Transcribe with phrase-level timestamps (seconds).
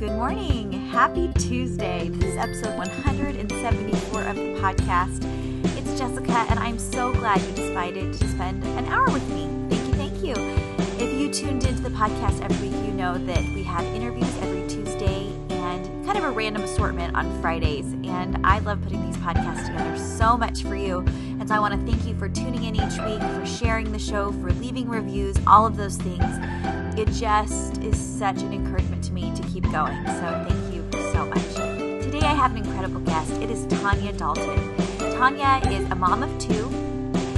[0.00, 0.72] Good morning.
[0.88, 2.08] Happy Tuesday.
[2.08, 5.24] This is episode 174 of the podcast.
[5.78, 9.48] It's Jessica, and I'm so glad you decided to spend an hour with me.
[9.70, 10.34] Thank you, thank you.
[10.98, 14.63] If you tuned into the podcast every week, you know that we have interviews every
[16.04, 17.92] kind of a random assortment on Fridays.
[18.04, 20.98] And I love putting these podcasts together so much for you.
[21.40, 23.98] And so I want to thank you for tuning in each week, for sharing the
[23.98, 26.24] show, for leaving reviews, all of those things.
[26.98, 30.06] It just is such an encouragement to me to keep going.
[30.06, 32.02] So thank you so much.
[32.04, 33.32] Today I have an incredible guest.
[33.42, 34.76] It is Tanya Dalton.
[34.98, 36.70] Tanya is a mom of two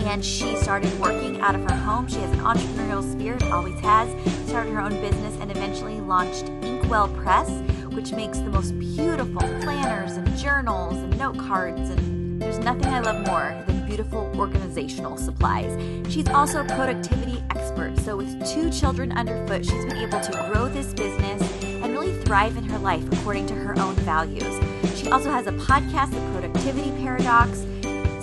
[0.07, 2.07] and she started working out of her home.
[2.07, 4.09] She has an entrepreneurial spirit, always has.
[4.49, 7.49] Started her own business and eventually launched Inkwell Press,
[7.97, 11.89] which makes the most beautiful planners and journals and note cards.
[11.89, 15.73] And there's nothing I love more than beautiful organizational supplies.
[16.13, 17.99] She's also a productivity expert.
[18.01, 22.59] So, with two children underfoot, she's been able to grow this business and really thrive
[22.59, 24.61] in her life according to her own values.
[24.95, 27.61] She also has a podcast, The Productivity Paradox.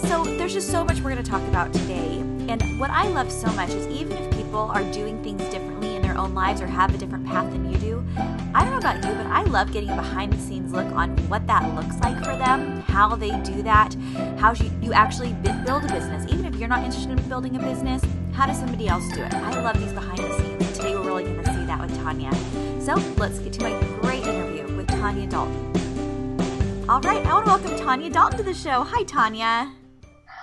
[0.08, 2.20] So, there's just so much we're going to talk about today.
[2.48, 5.63] And what I love so much is even if people are doing things differently
[6.14, 8.06] their own lives or have a different path than you do,
[8.54, 11.18] I don't know about you, but I love getting a behind the scenes look on
[11.28, 13.96] what that looks like for them, how they do that,
[14.38, 15.34] how you, you actually
[15.66, 16.32] build a business.
[16.32, 19.34] Even if you're not interested in building a business, how does somebody else do it?
[19.34, 20.66] I love these behind the scenes.
[20.66, 22.32] And today we're really going to see that with Tanya.
[22.80, 25.70] So let's get to my great interview with Tanya Dalton.
[26.90, 28.84] All right, I want to welcome Tanya Dalton to the show.
[28.84, 29.74] Hi, Tanya.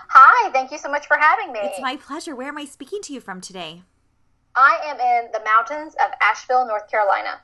[0.08, 1.60] Hi, thank you so much for having me.
[1.62, 2.34] It's my pleasure.
[2.34, 3.82] Where am I speaking to you from today?
[4.56, 7.40] I am in the mountains of Asheville, North Carolina.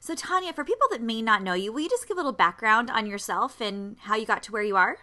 [0.00, 2.32] So, Tanya, for people that may not know you, will you just give a little
[2.32, 4.98] background on yourself and how you got to where you are?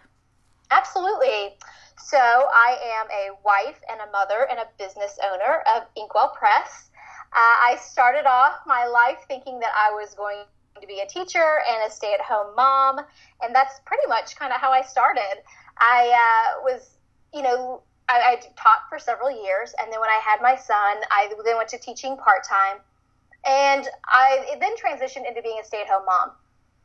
[0.70, 1.56] Absolutely.
[1.98, 6.90] So, I am a wife and a mother and a business owner of Inkwell Press.
[7.34, 10.44] Uh, I started off my life thinking that I was going
[10.80, 12.98] to be a teacher and a stay at home mom,
[13.42, 15.42] and that's pretty much kind of how I started.
[15.78, 16.98] I uh, was,
[17.32, 20.98] you know, I, I taught for several years, and then when I had my son,
[21.10, 22.78] I then went to teaching part time,
[23.46, 26.32] and I then transitioned into being a stay at home mom,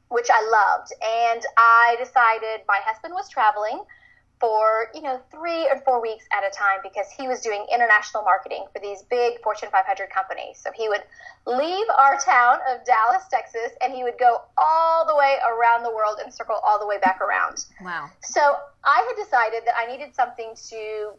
[0.07, 0.93] which I loved.
[1.03, 3.83] And I decided my husband was traveling
[4.39, 8.23] for you know three or four weeks at a time because he was doing international
[8.23, 10.59] marketing for these big Fortune 500 companies.
[10.61, 11.03] So he would
[11.45, 15.91] leave our town of Dallas, Texas, and he would go all the way around the
[15.91, 17.65] world and circle all the way back around.
[17.81, 18.09] Wow!
[18.21, 18.41] So
[18.83, 21.11] I had decided that I needed something to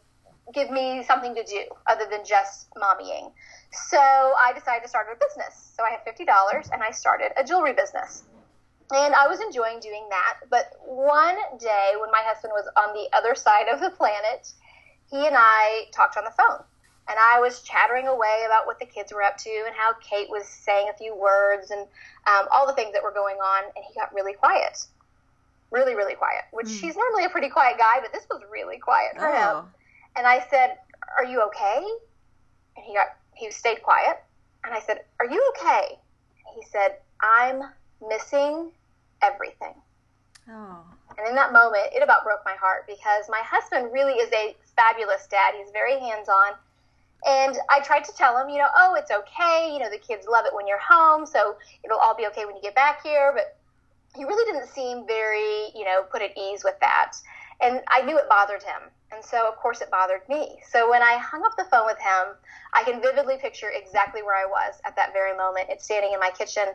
[0.53, 3.31] give me something to do other than just mommying.
[3.71, 5.73] So I decided to start a business.
[5.75, 8.23] So I had fifty dollars and I started a jewelry business
[8.91, 10.39] and I was enjoying doing that.
[10.49, 14.51] But one day, when my husband was on the other side of the planet,
[15.11, 16.63] he and I talked on the phone.
[17.07, 20.29] And I was chattering away about what the kids were up to and how Kate
[20.29, 21.81] was saying a few words and
[22.27, 23.63] um, all the things that were going on.
[23.75, 24.85] And he got really quiet.
[25.71, 26.79] Really, really quiet, which mm.
[26.79, 29.59] he's normally a pretty quiet guy, but this was really quiet for oh.
[29.59, 29.65] him.
[30.15, 30.77] And I said,
[31.17, 31.83] Are you okay?
[32.75, 34.17] And he got, he stayed quiet.
[34.63, 35.99] And I said, Are you okay?
[36.47, 37.61] And he said, I'm
[38.07, 38.71] missing
[39.21, 39.73] everything.
[40.49, 40.83] Oh.
[41.17, 44.55] And in that moment, it about broke my heart because my husband really is a
[44.75, 45.53] fabulous dad.
[45.57, 46.53] He's very hands on.
[47.25, 49.69] And I tried to tell him, you know, oh, it's okay.
[49.73, 52.55] You know, the kids love it when you're home, so it'll all be okay when
[52.55, 53.33] you get back here.
[53.35, 53.57] But
[54.15, 57.13] he really didn't seem very, you know, put at ease with that.
[57.61, 58.89] And I knew it bothered him.
[59.11, 60.59] And so, of course, it bothered me.
[60.71, 62.35] So when I hung up the phone with him,
[62.73, 65.67] I can vividly picture exactly where I was at that very moment.
[65.69, 66.69] It's standing in my kitchen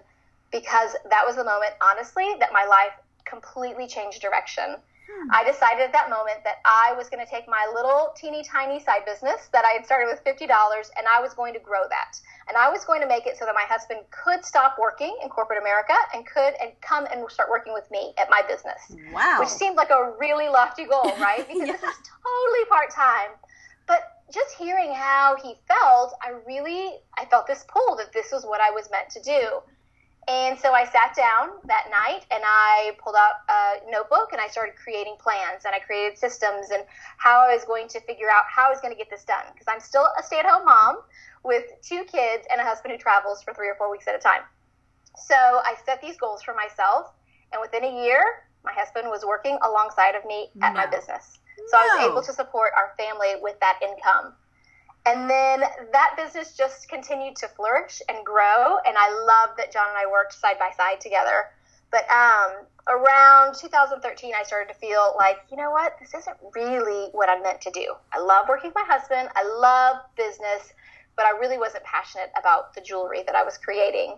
[0.55, 2.95] because that was the moment, honestly, that my life
[3.27, 4.77] completely changed direction.
[5.11, 5.29] Hmm.
[5.33, 8.79] I decided at that moment that I was going to take my little teeny tiny
[8.79, 12.15] side business that I had started with $50 and I was going to grow that.
[12.47, 15.29] And I was going to make it so that my husband could stop working in
[15.29, 18.79] corporate America and could and come and start working with me at my business.
[19.13, 19.39] Wow.
[19.41, 21.43] Which seemed like a really lofty goal, right?
[21.49, 21.75] Because yeah.
[21.75, 23.35] this is totally part time.
[23.87, 28.45] But just hearing how he felt, I really I felt this pull that this was
[28.45, 29.61] what I was meant to do.
[30.27, 34.49] And so I sat down that night and I pulled out a notebook and I
[34.49, 36.85] started creating plans and I created systems and
[37.19, 39.45] how I was going to figure out how I was going to get this done.
[39.53, 41.03] Because I'm still a stay at home mom
[41.45, 44.19] with two kids and a husband who travels for three or four weeks at a
[44.19, 44.43] time.
[45.17, 47.13] So I set these goals for myself,
[47.53, 50.81] and within a year, my husband was working alongside of me at no.
[50.81, 51.39] my business.
[51.69, 51.83] So no.
[51.83, 54.35] I was able to support our family with that income.
[55.07, 58.79] And then that business just continued to flourish and grow.
[58.87, 61.51] And I love that John and I worked side by side together.
[61.91, 67.11] But um, around 2013, I started to feel like, you know what, this isn't really
[67.13, 67.95] what I'm meant to do.
[68.13, 70.73] I love working with my husband, I love business,
[71.17, 74.17] but I really wasn't passionate about the jewelry that I was creating.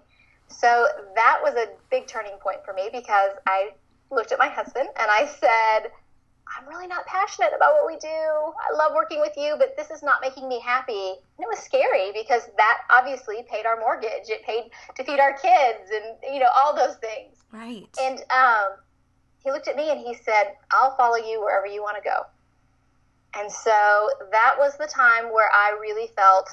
[0.48, 3.72] So that was a big turning point for me because I
[4.10, 5.90] looked at my husband and I said,
[6.46, 8.06] I'm really not passionate about what we do.
[8.08, 11.14] I love working with you, but this is not making me happy.
[11.38, 14.28] And it was scary because that obviously paid our mortgage.
[14.28, 17.36] It paid to feed our kids and, you know, all those things.
[17.52, 17.88] Right.
[18.00, 18.78] And um,
[19.42, 22.22] he looked at me and he said, I'll follow you wherever you want to go.
[23.38, 26.48] And so that was the time where I really felt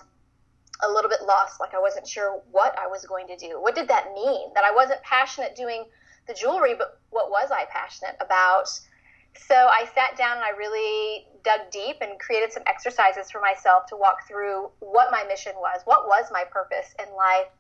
[0.84, 3.62] a little bit lost, like I wasn't sure what I was going to do.
[3.62, 4.50] What did that mean?
[4.54, 5.86] That I wasn't passionate doing
[6.28, 8.68] the jewelry, but what was I passionate about?
[9.38, 13.86] So I sat down and I really dug deep and created some exercises for myself
[13.88, 17.52] to walk through what my mission was, what was my purpose in life.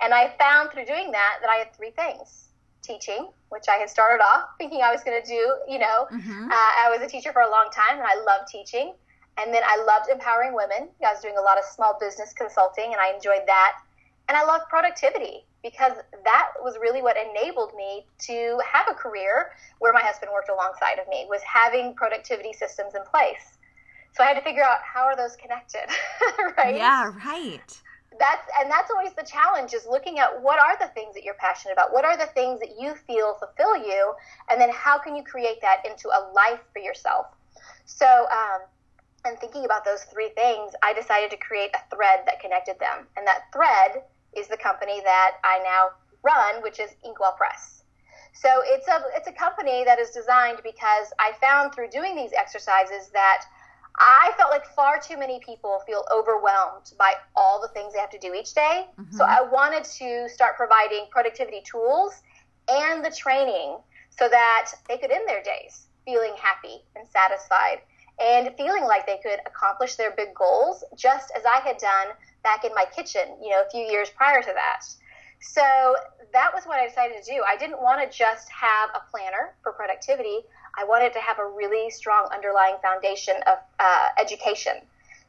[0.00, 2.48] And I found through doing that that I had three things
[2.82, 5.56] teaching, which I had started off thinking I was going to do.
[5.68, 6.50] You know, mm-hmm.
[6.50, 8.94] uh, I was a teacher for a long time and I loved teaching.
[9.38, 10.88] And then I loved empowering women.
[11.04, 13.76] I was doing a lot of small business consulting and I enjoyed that.
[14.28, 19.50] And I loved productivity because that was really what enabled me to have a career
[19.80, 23.58] where my husband worked alongside of me was having productivity systems in place.
[24.14, 25.90] So i had to figure out how are those connected
[26.56, 26.76] right?
[26.76, 27.82] Yeah right.
[28.18, 31.34] That's and that's always the challenge is looking at what are the things that you're
[31.34, 31.92] passionate about?
[31.92, 34.14] What are the things that you feel fulfill you?
[34.48, 37.26] And then how can you create that into a life for yourself?
[37.84, 38.60] So um,
[39.26, 43.08] and thinking about those three things i decided to create a thread that connected them.
[43.16, 44.04] And that thread
[44.36, 45.90] is the company that I now
[46.22, 47.82] run, which is Inkwell Press.
[48.32, 52.32] So it's a it's a company that is designed because I found through doing these
[52.32, 53.44] exercises that
[53.98, 58.10] I felt like far too many people feel overwhelmed by all the things they have
[58.10, 58.86] to do each day.
[59.00, 59.16] Mm-hmm.
[59.16, 62.12] So I wanted to start providing productivity tools
[62.68, 63.78] and the training
[64.10, 67.80] so that they could end their days feeling happy and satisfied
[68.18, 72.08] and feeling like they could accomplish their big goals just as I had done
[72.46, 74.86] back in my kitchen, you know, a few years prior to that.
[75.40, 75.66] So
[76.32, 77.42] that was what I decided to do.
[77.42, 80.46] I didn't want to just have a planner for productivity.
[80.78, 84.74] I wanted to have a really strong underlying foundation of uh, education.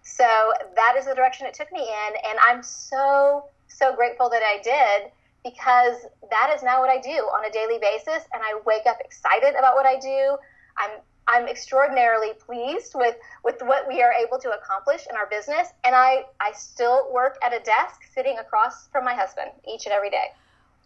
[0.04, 0.30] So
[0.76, 2.12] that is the direction it took me in.
[2.30, 5.12] And I'm so, so grateful that I did
[5.44, 5.98] because
[6.30, 8.30] that is now what I do on a daily basis.
[8.32, 10.38] And I wake up excited about what I do.
[10.78, 15.70] I'm I'm extraordinarily pleased with, with what we are able to accomplish in our business.
[15.84, 19.94] And I, I still work at a desk sitting across from my husband each and
[19.94, 20.32] every day.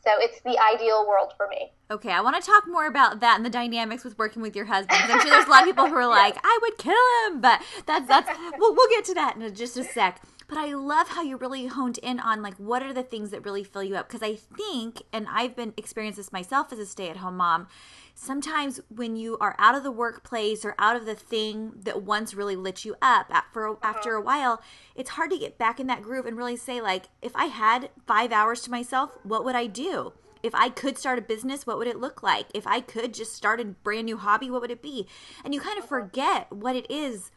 [0.03, 1.71] So it's the ideal world for me.
[1.91, 4.65] Okay, I want to talk more about that and the dynamics with working with your
[4.65, 4.99] husband.
[4.99, 6.95] I'm sure there's a lot of people who are like, I would kill
[7.25, 8.27] him, but that's that's
[8.57, 10.19] we'll, we'll get to that in just a sec.
[10.51, 13.45] But I love how you really honed in on like what are the things that
[13.45, 16.86] really fill you up because I think, and I've been experienced this myself as a
[16.86, 17.68] stay-at-home mom
[18.13, 22.33] sometimes when you are out of the workplace or out of the thing that once
[22.33, 23.77] really lit you up after, uh-huh.
[23.81, 24.62] after a while
[24.94, 27.90] it's hard to get back in that groove and really say like if i had
[28.06, 30.11] five hours to myself what would i do
[30.44, 32.47] if I could start a business, what would it look like?
[32.54, 35.07] If I could just start a brand new hobby, what would it be?
[35.44, 35.99] And you kind of uh-huh.
[36.02, 37.30] forget what it is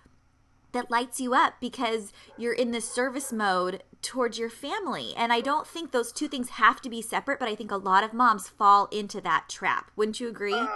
[0.75, 5.15] that lights you up because you're in this service mode towards your family.
[5.17, 7.77] And I don't think those two things have to be separate, but I think a
[7.77, 9.91] lot of moms fall into that trap.
[9.97, 10.53] Wouldn't you agree?
[10.53, 10.71] Mm,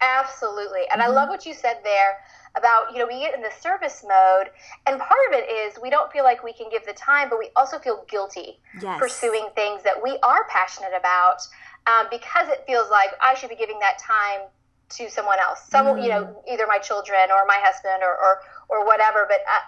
[0.00, 0.82] absolutely.
[0.92, 1.10] And mm-hmm.
[1.10, 2.18] I love what you said there
[2.56, 4.50] about, you know, we get in the service mode,
[4.86, 7.38] and part of it is we don't feel like we can give the time, but
[7.38, 8.98] we also feel guilty yes.
[8.98, 11.46] pursuing things that we are passionate about
[11.86, 14.48] um, because it feels like I should be giving that time
[14.88, 16.02] to someone else, some, mm.
[16.02, 16.52] you know, mm.
[16.52, 19.26] either my children or my husband or, or, or whatever.
[19.28, 19.60] But uh,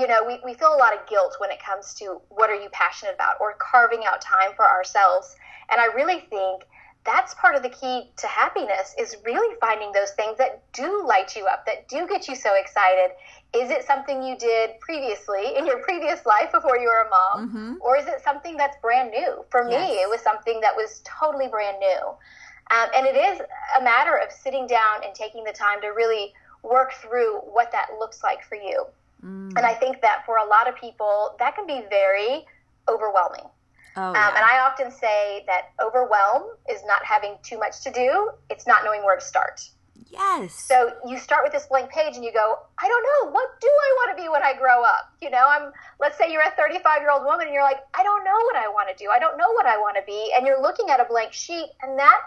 [0.00, 2.54] you know, we, we feel a lot of guilt when it comes to what are
[2.54, 5.34] you passionate about or carving out time for ourselves.
[5.70, 6.62] And I really think
[7.04, 11.34] that's part of the key to happiness is really finding those things that do light
[11.34, 13.14] you up, that do get you so excited.
[13.56, 17.48] Is it something you did previously in your previous life before you were a mom?
[17.48, 17.74] Mm-hmm.
[17.80, 19.44] Or is it something that's brand new?
[19.50, 22.14] For me, it was something that was totally brand new.
[22.70, 23.40] Um, and it is
[23.78, 27.88] a matter of sitting down and taking the time to really work through what that
[27.98, 28.84] looks like for you.
[29.24, 29.56] Mm.
[29.56, 32.44] And I think that for a lot of people, that can be very
[32.88, 33.44] overwhelming.
[33.96, 34.28] Oh, yeah.
[34.28, 38.66] um, and I often say that overwhelm is not having too much to do, it's
[38.66, 39.68] not knowing where to start.
[40.10, 40.54] Yes.
[40.54, 43.66] So you start with this blank page and you go, I don't know, what do
[43.66, 45.12] I want to be when I grow up?
[45.20, 48.02] You know, I'm let's say you're a 35 year old woman and you're like, I
[48.02, 49.10] don't know what I want to do.
[49.10, 50.32] I don't know what I want to be.
[50.36, 52.20] And you're looking at a blank sheet and that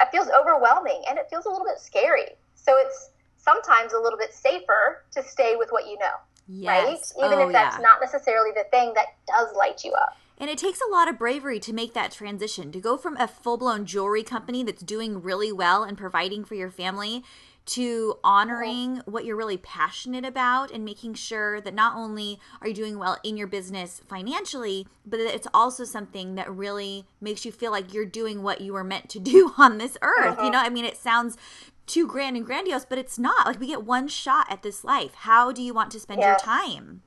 [0.00, 2.24] that feels overwhelming and it feels a little bit scary.
[2.54, 6.16] So it's sometimes a little bit safer to stay with what you know.
[6.48, 7.12] Yes.
[7.16, 7.26] Right?
[7.26, 7.82] Even Oh, if that's yeah.
[7.82, 10.16] not necessarily the thing that does light you up.
[10.38, 13.28] And it takes a lot of bravery to make that transition, to go from a
[13.28, 17.22] full blown jewelry company that's doing really well and providing for your family
[17.66, 22.74] to honoring what you're really passionate about and making sure that not only are you
[22.74, 27.52] doing well in your business financially, but that it's also something that really makes you
[27.52, 30.42] feel like you're doing what you were meant to do on this earth.
[30.42, 31.36] You know, I mean, it sounds
[31.86, 33.46] too grand and grandiose, but it's not.
[33.46, 35.14] Like, we get one shot at this life.
[35.14, 36.42] How do you want to spend your Yes.
[36.42, 37.02] time?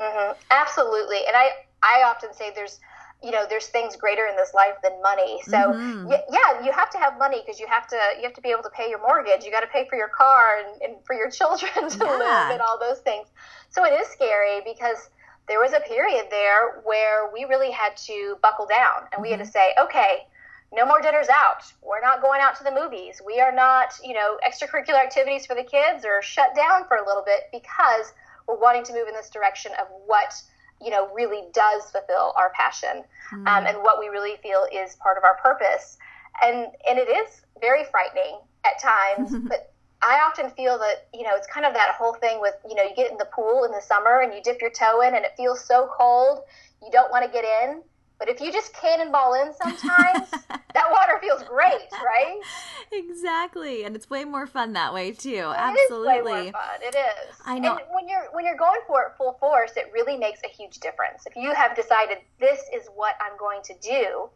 [0.00, 1.18] hmm Absolutely.
[1.26, 1.48] And I,
[1.82, 2.80] I often say there's,
[3.22, 5.40] you know, there's things greater in this life than money.
[5.48, 6.10] So Mhm.
[6.10, 8.50] y- yeah, you have to have money because you have to, you have to be
[8.50, 9.44] able to pay your mortgage.
[9.44, 12.10] You got to pay for your car and, and for your children to Yeah.
[12.10, 13.28] live and all those things.
[13.70, 15.08] So it is scary because
[15.48, 19.40] there was a period there where we really had to buckle down and we had
[19.40, 20.26] to say, okay,
[20.72, 21.62] no more dinners out.
[21.82, 23.20] We're not going out to the movies.
[23.24, 27.06] We are not, you know, extracurricular activities for the kids are shut down for a
[27.06, 28.12] little bit because
[28.48, 30.34] we're wanting to move in this direction of what,
[30.84, 35.16] you know, really does fulfill our passion um, and what we really feel is part
[35.16, 35.98] of our purpose.
[36.42, 39.72] And, and it is very frightening at times, but
[40.02, 42.82] I often feel that, you know, it's kind of that whole thing with, you know,
[42.82, 45.24] you get in the pool in the summer and you dip your toe in and
[45.24, 46.40] it feels so cold,
[46.82, 47.82] you don't want to get in.
[48.18, 50.30] But if you just cannonball in sometimes,
[50.74, 52.40] that water feels great, right?
[52.92, 53.84] Exactly.
[53.84, 55.30] And it's way more fun that way too.
[55.30, 56.14] It Absolutely.
[56.14, 56.80] is way more fun.
[56.82, 57.36] It is.
[57.44, 57.76] I know.
[57.76, 60.78] And when you're when you're going for it full force, it really makes a huge
[60.78, 61.26] difference.
[61.26, 64.30] If you have decided this is what I'm going to do,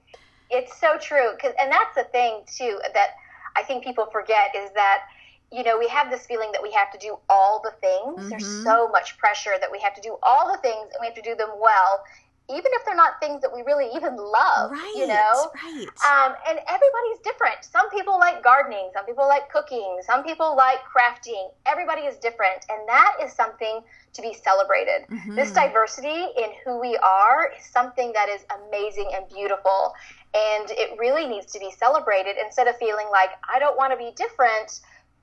[0.51, 1.37] it's so true.
[1.41, 3.11] 'Cause- and that's the thing too that
[3.57, 5.05] I think people forget is that
[5.51, 8.29] you know we have this feeling that we have to do all the things.
[8.29, 8.63] There's Mhm.
[8.65, 11.23] so much pressure that we have to do all the things and we have to
[11.23, 12.05] do them well,
[12.51, 14.71] even if they're not things that we really even love.
[14.71, 14.93] Right.
[14.97, 15.51] You know.
[15.55, 15.87] Right.
[16.07, 17.59] Um, and everybody's different.
[17.63, 21.49] Some people like gardening, some people like cooking, some people like crafting.
[21.67, 23.81] Everybody is different, and that is something
[24.15, 25.07] to be celebrated.
[25.37, 25.55] This Mhm.
[25.55, 29.95] diversity in who we are is something that is amazing and beautiful,
[30.35, 33.97] and it really needs to be celebrated instead of feeling like I don't want to
[33.99, 34.81] be different.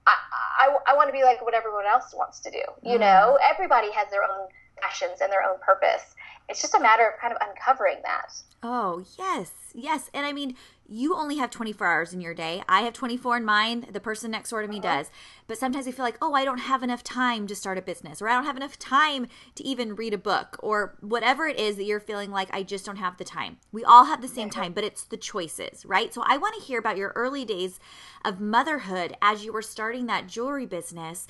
[0.07, 0.13] I,
[0.59, 2.61] I, I want to be like what everyone else wants to do.
[2.83, 3.01] You Mm.
[3.01, 6.13] know, everybody has their own passions and their own purpose.
[6.47, 8.33] It's just a matter of kind of uncovering that.
[8.61, 9.51] Oh, yes.
[9.73, 10.09] Yes.
[10.13, 10.55] And I mean,
[10.87, 12.63] you only have 24 hours in your day.
[12.69, 13.87] I have 24 in mine.
[13.91, 14.97] The person next door to me uh-huh.
[14.97, 15.11] does.
[15.47, 18.21] But sometimes I feel like, oh, I don't have enough time to start a business,
[18.21, 21.75] or I don't have enough time to even read a book, or whatever it is
[21.77, 23.57] that you're feeling like I just don't have the time.
[23.71, 26.13] We all have the same time, but it's the choices, right?
[26.13, 27.79] So I want to hear about your early days
[28.23, 31.27] of motherhood as you were starting that jewelry business.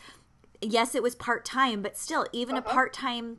[0.61, 2.73] Yes, it was part time, but still, even a uh-huh.
[2.73, 3.37] part time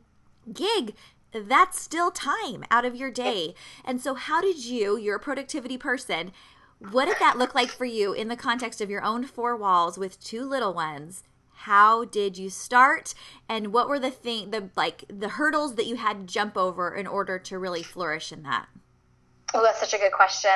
[0.53, 0.93] gig
[1.33, 3.53] that's still time out of your day.
[3.83, 6.31] And so, how did you, you're a productivity person,
[6.79, 9.97] what did that look like for you in the context of your own four walls
[9.97, 11.23] with two little ones?
[11.61, 13.15] How did you start,
[13.49, 16.93] and what were the thing, the like, the hurdles that you had to jump over
[16.93, 18.67] in order to really flourish in that?
[19.53, 20.51] Oh, that's such a good question.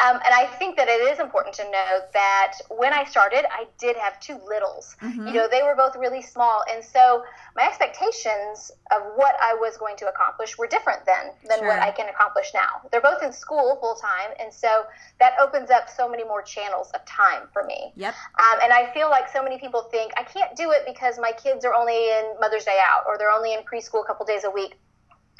[0.00, 3.66] Um, and I think that it is important to know that when I started, I
[3.78, 4.96] did have two littles.
[5.02, 6.64] You know, they were both really small.
[6.70, 7.22] And so
[7.56, 11.68] my expectations of what I was going to accomplish were different then than Sure.
[11.68, 12.82] what I can accomplish now.
[12.90, 14.34] They're both in school full time.
[14.40, 14.84] And so
[15.20, 17.92] that opens up so many more channels of time for me.
[17.94, 18.14] Yep.
[18.38, 21.32] Um, and I feel like so many people think I can't do it because my
[21.32, 24.42] kids are only in Mother's Day out or they're only in preschool a couple days
[24.44, 24.74] a week.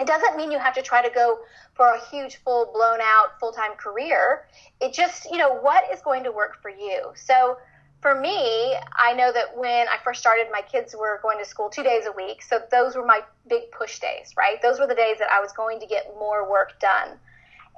[0.00, 1.38] It doesn't mean you have to try to go
[1.74, 4.46] for a huge, full blown out, full time career.
[4.80, 7.12] It just, you know, what is going to work for you?
[7.14, 7.58] So
[8.00, 11.70] for me, I know that when I first started, my kids were going to school
[11.70, 12.42] two days a week.
[12.42, 14.60] So those were my big push days, right?
[14.60, 17.16] Those were the days that I was going to get more work done.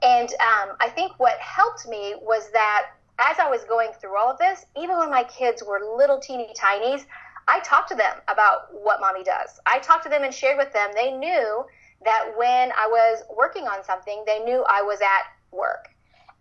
[0.02, 4.30] And um, I think what helped me was that as I was going through all
[4.30, 7.06] of this, even when my kids were little teeny tinies,
[7.48, 9.60] I talked to them about what mommy does.
[9.64, 10.90] I talked to them and shared with them.
[10.94, 11.64] They knew
[12.04, 15.88] that when I was working on something, they knew I was at work.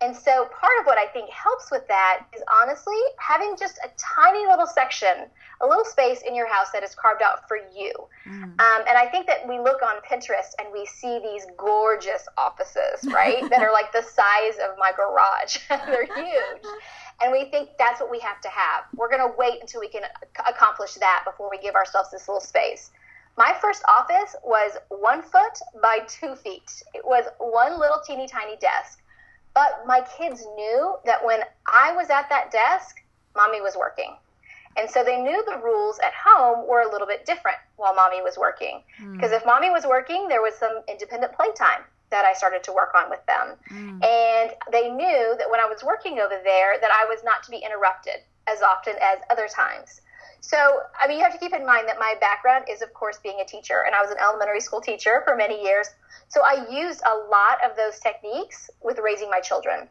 [0.01, 3.89] And so part of what I think helps with that is honestly having just a
[3.97, 5.27] tiny little section,
[5.61, 7.93] a little space in your house that is carved out for you.
[8.59, 13.03] Um, and I think that we look on Pinterest and we see these gorgeous offices,
[13.05, 13.49] right?
[13.49, 15.59] that are like the size of my garage.
[15.69, 16.63] They're huge.
[17.23, 18.83] And we think that's what we have to have.
[18.95, 22.27] We're going to wait until we can ac- accomplish that before we give ourselves this
[22.27, 22.91] little space.
[23.37, 26.83] My first office was one foot by two feet.
[26.93, 29.01] It was one little teeny tiny desk.
[29.53, 32.97] But my kids knew that when I was at that desk,
[33.35, 34.15] mommy was working.
[34.77, 38.21] And so they knew the rules at home were a little bit different while mommy
[38.21, 38.83] was working.
[39.13, 39.37] Because mm.
[39.37, 43.09] if mommy was working, there was some independent playtime that I started to work on
[43.09, 43.55] with them.
[43.71, 44.03] Mm.
[44.03, 47.51] And they knew that when I was working over there that I was not to
[47.51, 50.01] be interrupted as often as other times.
[50.45, 50.57] So,
[51.01, 53.39] I mean, you have to keep in mind that my background is, of course, being
[53.41, 55.87] a teacher, and I was an elementary school teacher for many years.
[56.27, 59.87] So, I used a lot of those techniques with raising my children.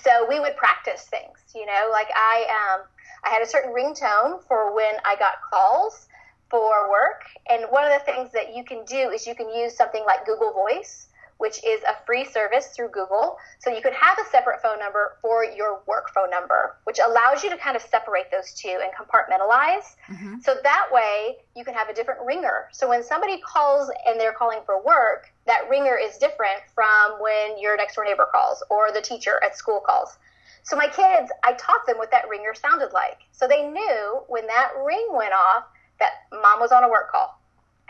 [0.00, 2.86] So, we would practice things, you know, like I, um,
[3.24, 6.06] I had a certain ringtone for when I got calls
[6.50, 7.24] for work.
[7.50, 10.24] And one of the things that you can do is you can use something like
[10.24, 11.08] Google Voice,
[11.44, 13.36] which is a free service through Google.
[13.58, 17.44] So you could have a separate phone number for your work phone number, which allows
[17.44, 19.84] you to kind of separate those two and compartmentalize.
[20.08, 20.36] Mm-hmm.
[20.40, 22.68] So that way you can have a different ringer.
[22.72, 27.60] So when somebody calls and they're calling for work, that ringer is different from when
[27.60, 30.16] your next door neighbor calls or the teacher at school calls.
[30.62, 33.18] So my kids, I taught them what that ringer sounded like.
[33.32, 35.64] So they knew when that ring went off
[36.00, 37.38] that mom was on a work call.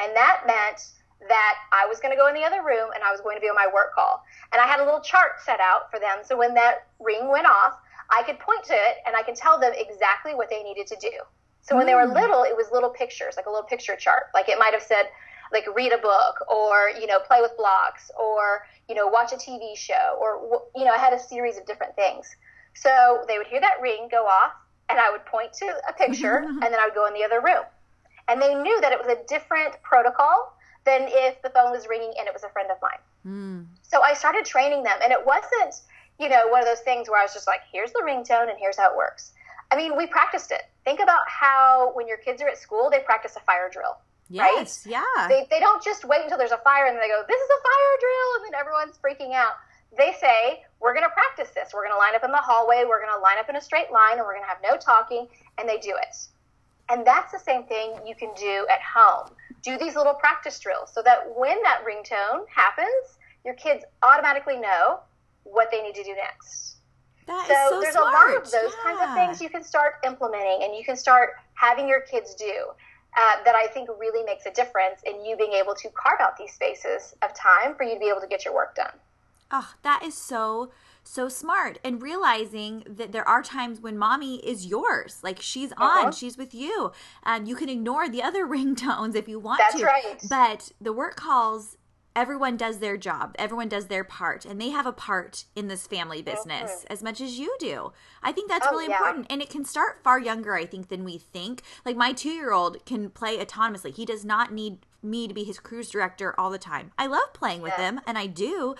[0.00, 0.88] And that meant
[1.28, 3.40] that I was going to go in the other room and I was going to
[3.40, 4.24] be on my work call.
[4.52, 6.24] And I had a little chart set out for them.
[6.24, 7.78] So when that ring went off,
[8.10, 10.96] I could point to it and I could tell them exactly what they needed to
[11.00, 11.12] do.
[11.62, 11.88] So when mm.
[11.88, 12.14] they were mm.
[12.14, 14.24] little, it was little pictures, like a little picture chart.
[14.34, 15.08] Like it might have said,
[15.52, 19.36] like read a book or, you know, play with blocks or, you know, watch a
[19.36, 22.36] TV show or, you know, I had a series of different things.
[22.74, 24.52] So they would hear that ring go off,
[24.88, 27.40] and I would point to a picture, and then I would go in the other
[27.40, 27.64] room.
[28.28, 32.12] And they knew that it was a different protocol than if the phone was ringing
[32.18, 33.02] and it was a friend of mine.
[33.26, 33.66] Mm.
[33.82, 35.80] So I started training them, and it wasn't,
[36.18, 38.58] you know, one of those things where I was just like, here's the ringtone and
[38.58, 39.32] here's how it works.
[39.70, 40.62] I mean, we practiced it.
[40.84, 43.96] Think about how when your kids are at school, they practice a fire drill.
[44.28, 44.92] Yes, right?
[44.92, 45.28] yeah.
[45.28, 47.48] They, they don't just wait until there's a fire and then they go, this is
[47.48, 49.54] a fire drill, and then everyone's freaking out
[49.96, 51.72] they say, we're going to practice this.
[51.72, 52.84] We're going to line up in the hallway.
[52.86, 54.76] We're going to line up in a straight line and we're going to have no
[54.76, 55.26] talking.
[55.58, 56.16] And they do it.
[56.90, 59.30] And that's the same thing you can do at home.
[59.64, 65.00] Do these little practice drills so that when that ringtone happens, your kids automatically know
[65.44, 66.76] what they need to do next.
[67.26, 68.12] That so, so there's smart.
[68.12, 68.82] a lot of those yeah.
[68.82, 72.66] kinds of things you can start implementing and you can start having your kids do.
[73.16, 76.36] Uh, that I think really makes a difference in you being able to carve out
[76.36, 78.90] these spaces of time for you to be able to get your work done.
[79.52, 80.72] Oh, that is so
[81.04, 86.06] so smart and realizing that there are times when mommy is yours like she's uh-huh.
[86.06, 86.92] on she's with you
[87.24, 90.22] and you can ignore the other ringtones if you want That's to right.
[90.28, 91.76] but the work calls
[92.16, 95.86] everyone does their job everyone does their part and they have a part in this
[95.86, 96.92] family business mm-hmm.
[96.92, 98.96] as much as you do i think that's oh, really yeah.
[98.96, 102.30] important and it can start far younger i think than we think like my two
[102.30, 106.38] year old can play autonomously he does not need me to be his cruise director
[106.38, 108.74] all the time i love playing with him and i do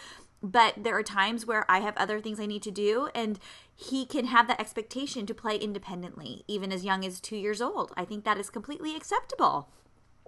[0.45, 3.39] but there are times where I have other things I need to do, and
[3.75, 7.93] he can have that expectation to play independently, even as young as two years old.
[7.97, 9.69] I think that is completely acceptable.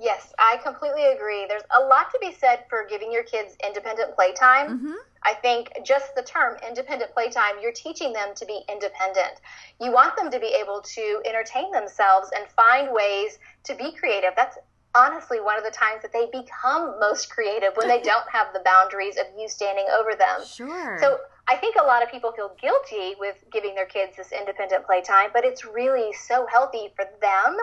[0.01, 1.47] Yes, I completely agree.
[1.49, 4.79] There's a lot to be said for giving your kids independent playtime.
[4.79, 4.95] Mm-hmm.
[5.23, 9.41] I think just the term independent playtime, you're teaching them to be independent.
[9.81, 14.31] You want them to be able to entertain themselves and find ways to be creative.
[14.37, 14.59] That's
[14.97, 18.61] honestly one of the times that they become most creative when they don't have the
[18.65, 20.45] boundaries of you standing over them.
[20.45, 20.99] Sure.
[20.99, 24.87] So I think a lot of people feel guilty with giving their kids this independent
[24.87, 27.57] playtime, but it's really so healthy for them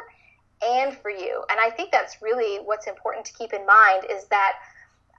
[0.63, 1.43] and for you.
[1.49, 4.53] And I think that's really what's important to keep in mind is that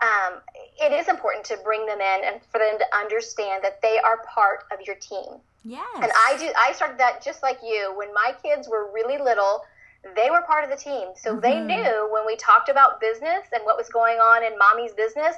[0.03, 0.41] um,
[0.81, 4.25] it is important to bring them in and for them to understand that they are
[4.33, 5.41] part of your team.
[5.63, 5.87] Yes.
[5.97, 6.51] And I do.
[6.57, 9.63] I started that just like you when my kids were really little
[10.17, 11.09] they were part of the team.
[11.17, 11.41] So mm-hmm.
[11.41, 15.37] they knew when we talked about business and what was going on in mommy's business,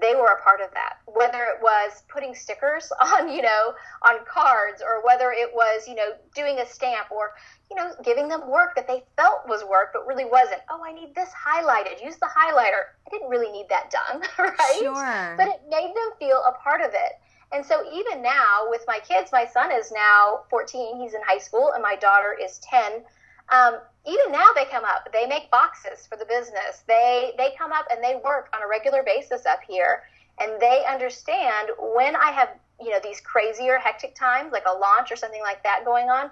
[0.00, 0.98] they were a part of that.
[1.06, 5.94] Whether it was putting stickers on, you know, on cards or whether it was, you
[5.94, 7.34] know, doing a stamp or,
[7.70, 10.60] you know, giving them work that they felt was work but really wasn't.
[10.70, 12.02] Oh, I need this highlighted.
[12.02, 12.96] Use the highlighter.
[13.06, 14.78] I didn't really need that done, right?
[14.80, 15.34] Sure.
[15.36, 17.12] But it made them feel a part of it.
[17.52, 21.38] And so even now with my kids, my son is now 14, he's in high
[21.38, 23.04] school, and my daughter is 10
[23.50, 25.08] um, even now they come up.
[25.12, 26.82] They make boxes for the business.
[26.86, 30.02] They they come up and they work on a regular basis up here,
[30.40, 35.10] and they understand when I have you know these crazier hectic times like a launch
[35.10, 36.30] or something like that going on.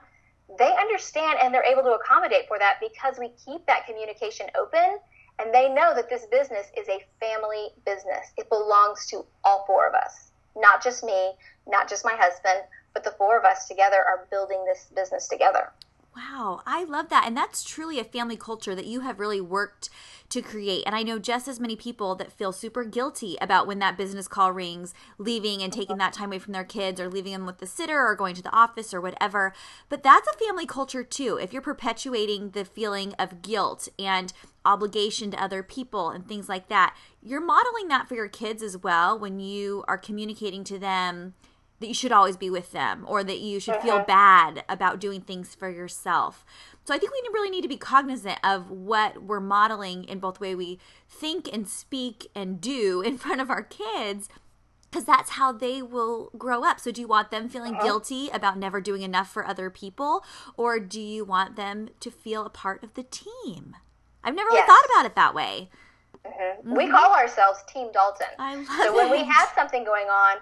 [0.59, 4.99] They understand and they're able to accommodate for that because we keep that communication open
[5.39, 8.33] and they know that this business is a family business.
[8.37, 11.33] It belongs to all four of us, not just me,
[11.67, 12.61] not just my husband,
[12.93, 15.73] but the four of us together are building this business together.
[16.17, 17.25] Wow, I love that.
[17.27, 19.91] And that's truly a family culture that you have really worked
[20.29, 20.85] to create.
[20.87, 24.29] And I know just as many people that feel super guilty about when that business
[24.29, 27.59] call rings, leaving and taking that time away from their kids or leaving them with
[27.59, 29.53] the sitter or going to the office or whatever.
[29.89, 31.37] But that's a family culture too.
[31.37, 34.33] If you're perpetuating the feeling of guilt and
[34.65, 38.79] obligation to other people and things like that, you're modeling that for your kids as
[38.79, 41.35] well when you are communicating to them
[41.81, 44.05] that you should always be with them or that you should feel uh-huh.
[44.07, 46.45] bad about doing things for yourself.
[46.85, 50.41] So I think we really need to be cognizant of what we're modeling in both
[50.41, 54.29] way we think and speak and do in front of our kids
[54.91, 56.79] because that's how they will grow up.
[56.79, 57.85] So do you want them feeling uh-huh.
[57.85, 60.25] guilty about never doing enough for other people
[60.57, 63.75] or do you want them to feel a part of the team?
[64.23, 64.61] I've never yes.
[64.61, 65.71] really thought about it that way.
[66.25, 66.69] Mm-hmm.
[66.69, 66.77] Mm-hmm.
[66.77, 68.29] We call ourselves Team Dalton.
[68.39, 70.37] I love so when we have something going on,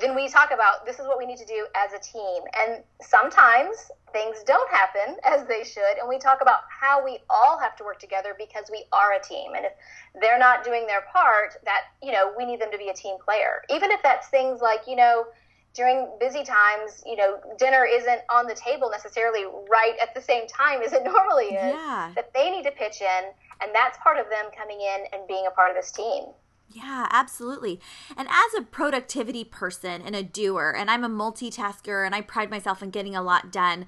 [0.00, 2.42] then we talk about this is what we need to do as a team.
[2.58, 5.98] And sometimes things don't happen as they should.
[6.00, 9.22] And we talk about how we all have to work together because we are a
[9.22, 9.52] team.
[9.54, 9.72] And if
[10.20, 13.16] they're not doing their part, that, you know, we need them to be a team
[13.24, 13.62] player.
[13.70, 15.26] Even if that's things like, you know,
[15.74, 20.46] during busy times, you know, dinner isn't on the table necessarily right at the same
[20.46, 21.74] time as it normally is.
[21.74, 22.12] Yeah.
[22.14, 23.24] That they need to pitch in,
[23.60, 26.26] and that's part of them coming in and being a part of this team.
[26.70, 27.80] Yeah, absolutely.
[28.16, 32.50] And as a productivity person and a doer, and I'm a multitasker and I pride
[32.50, 33.86] myself in getting a lot done,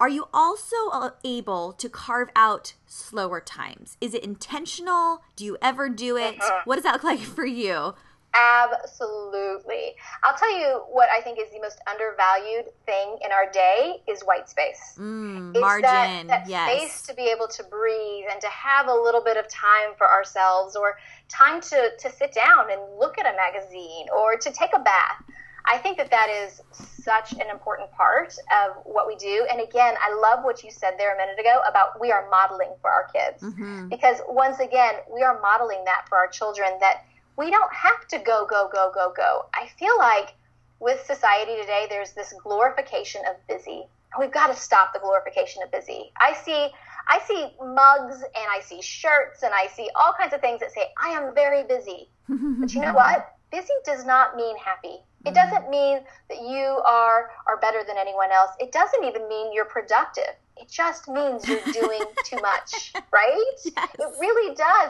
[0.00, 3.96] are you also uh, able to carve out slower times?
[4.00, 5.22] Is it intentional?
[5.36, 6.36] Do you ever do it?
[6.40, 6.62] Uh-huh.
[6.64, 7.94] What does that look like for you?
[8.34, 9.94] Absolutely.
[10.22, 14.22] I'll tell you what I think is the most undervalued thing in our day is
[14.22, 14.96] white space.
[14.98, 16.70] Mm, it's margin, that, that yes.
[16.70, 20.10] space to be able to breathe and to have a little bit of time for
[20.10, 20.96] ourselves or
[21.28, 25.22] time to, to sit down and look at a magazine or to take a bath.
[25.66, 29.46] I think that that is such an important part of what we do.
[29.50, 32.72] And again, I love what you said there a minute ago about we are modeling
[32.82, 33.42] for our kids.
[33.42, 33.88] Mm-hmm.
[33.88, 37.04] Because once again, we are modeling that for our children that
[37.36, 39.46] we don't have to go, go, go, go, go.
[39.54, 40.34] I feel like
[40.80, 43.84] with society today, there's this glorification of busy.
[44.18, 46.12] We've got to stop the glorification of busy.
[46.20, 46.70] I see
[47.06, 50.72] I see mugs and I see shirts and I see all kinds of things that
[50.72, 52.08] say, I am very busy.
[52.28, 53.34] but you know what?
[53.50, 55.00] Busy does not mean happy.
[55.24, 55.34] It mm-hmm.
[55.34, 58.50] doesn't mean that you are, are better than anyone else.
[58.58, 60.34] It doesn't even mean you're productive.
[60.56, 63.54] It just means you're doing too much, right?
[63.64, 63.88] Yes.
[63.98, 64.83] It really does.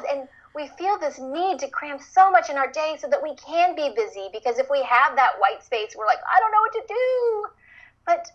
[0.54, 3.74] We feel this need to cram so much in our day so that we can
[3.74, 6.72] be busy because if we have that white space, we're like, I don't know what
[6.72, 7.46] to do.
[8.06, 8.30] But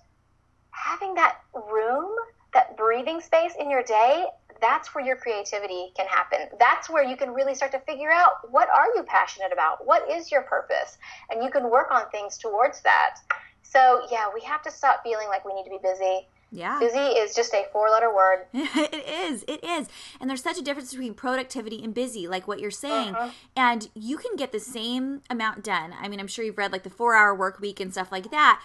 [0.72, 2.12] having that room,
[2.54, 4.26] that breathing space in your day,
[4.60, 6.40] that's where your creativity can happen.
[6.60, 9.86] That's where you can really start to figure out what are you passionate about?
[9.86, 10.98] What is your purpose?
[11.30, 13.16] And you can work on things towards that.
[13.64, 16.80] So, yeah, we have to stop feeling like we need to be busy yeah.
[16.80, 18.46] Busy is just a four letter word.
[18.54, 19.44] it is.
[19.48, 19.88] It is.
[20.20, 23.16] And there's such a difference between productivity and busy, like what you're saying.
[23.16, 23.32] Uh-huh.
[23.56, 25.94] And you can get the same amount done.
[26.00, 28.32] I mean, I'm sure you've read like the four hour work week and stuff like
[28.32, 28.62] that.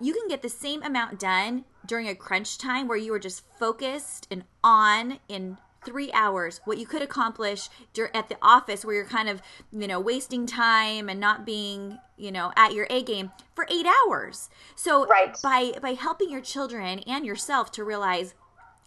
[0.00, 3.44] You can get the same amount done during a crunch time where you are just
[3.58, 7.68] focused and on in three hours what you could accomplish
[8.14, 9.42] at the office where you're kind of
[9.72, 13.86] you know wasting time and not being you know at your a game for eight
[13.86, 15.36] hours so right.
[15.42, 18.34] by by helping your children and yourself to realize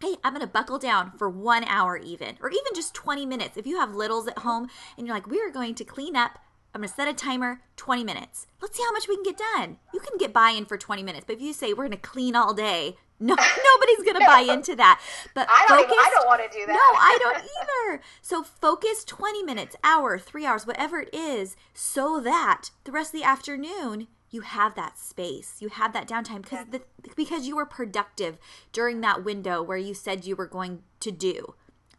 [0.01, 3.57] hey, I'm going to buckle down for one hour, even, or even just 20 minutes.
[3.57, 6.37] If you have littles at home and you're like, we are going to clean up,
[6.73, 8.47] I'm going to set a timer 20 minutes.
[8.61, 9.77] Let's see how much we can get done.
[9.93, 11.97] You can get buy in for 20 minutes, but if you say we're going to
[11.97, 13.35] clean all day, no,
[13.75, 14.25] nobody's going to no.
[14.25, 15.01] buy into that.
[15.33, 16.73] But I don't, even, I don't want to do that.
[16.73, 18.01] No, I don't either.
[18.21, 23.19] So focus 20 minutes, hour, three hours, whatever it is, so that the rest of
[23.19, 26.79] the afternoon you have that space you have that downtime because yeah.
[27.15, 28.37] because you were productive
[28.73, 31.53] during that window where you said you were going to do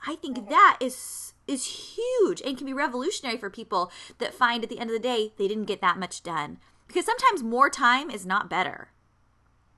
[0.07, 0.51] i think mm-hmm.
[0.51, 4.91] that is is huge and can be revolutionary for people that find at the end
[4.91, 8.51] of the day they didn't get that much done because sometimes more time is not
[8.51, 8.91] better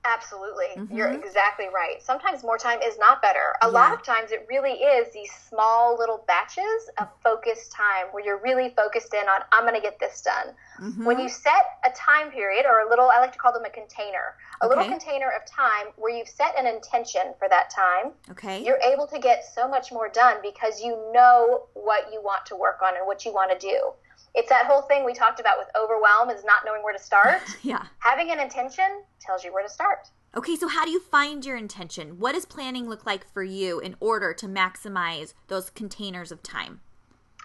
[0.05, 0.67] Absolutely.
[0.77, 0.95] Mm-hmm.
[0.95, 2.01] You're exactly right.
[2.01, 3.53] Sometimes more time is not better.
[3.61, 3.71] A yeah.
[3.71, 8.41] lot of times it really is these small little batches of focused time where you're
[8.41, 10.55] really focused in on, I'm going to get this done.
[10.81, 11.05] Mm-hmm.
[11.05, 13.69] When you set a time period or a little, I like to call them a
[13.69, 14.75] container, a okay.
[14.75, 18.63] little container of time where you've set an intention for that time, okay.
[18.63, 22.55] you're able to get so much more done because you know what you want to
[22.55, 23.91] work on and what you want to do
[24.35, 27.41] it's that whole thing we talked about with overwhelm is not knowing where to start.
[27.63, 27.85] yeah.
[27.99, 30.09] Having an intention tells you where to start.
[30.35, 32.19] Okay, so how do you find your intention?
[32.19, 36.81] What does planning look like for you in order to maximize those containers of time?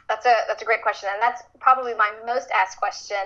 [0.08, 3.16] That's a that's a great question, and that's probably my most asked question.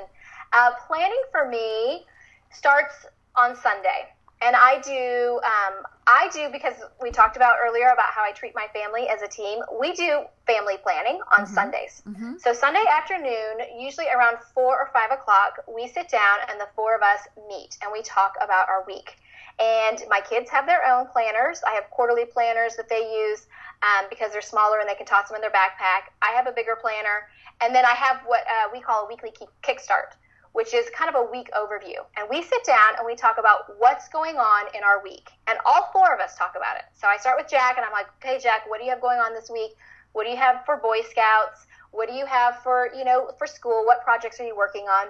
[0.53, 2.07] Uh, planning for me
[2.53, 4.13] starts on Sunday.
[4.41, 5.41] And I do.
[5.45, 9.21] Um, I do because we talked about earlier about how I treat my family as
[9.21, 9.61] a team.
[9.79, 11.55] We do family planning on mm-hmm.
[11.55, 12.03] Sundays.
[12.09, 12.35] Mm-hmm.
[12.39, 16.97] So Sunday afternoon, usually around four or five o'clock, we sit down and the four
[16.97, 19.19] of us meet and we talk about our week.
[19.59, 21.61] And my kids have their own planners.
[21.67, 23.47] I have quarterly planners that they use
[23.83, 26.15] um, because they're smaller and they can toss them in their backpack.
[26.23, 27.29] I have a bigger planner,
[27.61, 30.15] and then I have what uh, we call a weekly kickstart
[30.53, 31.99] which is kind of a week overview.
[32.17, 35.31] And we sit down and we talk about what's going on in our week.
[35.47, 36.85] And all four of us talk about it.
[36.95, 39.19] So I start with Jack and I'm like, okay, Jack, what do you have going
[39.19, 39.73] on this week?
[40.13, 41.67] What do you have for Boy Scouts?
[41.91, 43.85] What do you have for, you know, for school?
[43.85, 45.09] What projects are you working on?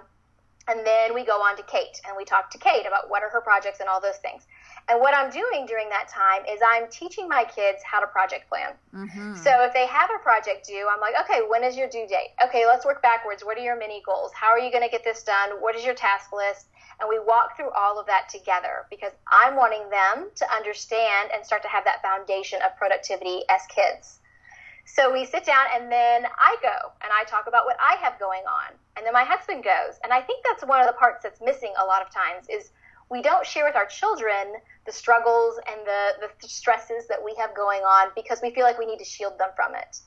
[0.68, 3.30] And then we go on to Kate and we talk to Kate about what are
[3.30, 4.46] her projects and all those things.
[4.88, 8.48] And what I'm doing during that time is I'm teaching my kids how to project
[8.48, 8.72] plan.
[8.94, 9.36] Mm-hmm.
[9.36, 12.32] So if they have a project due, I'm like, okay, when is your due date?
[12.46, 13.44] Okay, let's work backwards.
[13.44, 14.32] What are your mini goals?
[14.34, 15.60] How are you going to get this done?
[15.60, 16.68] What is your task list?
[17.00, 21.44] And we walk through all of that together because I'm wanting them to understand and
[21.44, 24.18] start to have that foundation of productivity as kids.
[24.86, 28.18] So we sit down and then I go and I talk about what I have
[28.18, 28.72] going on.
[28.96, 30.00] And then my husband goes.
[30.02, 32.70] And I think that's one of the parts that's missing a lot of times is
[33.10, 34.54] we don't share with our children
[34.86, 38.78] the struggles and the, the stresses that we have going on because we feel like
[38.78, 40.00] we need to shield them from it.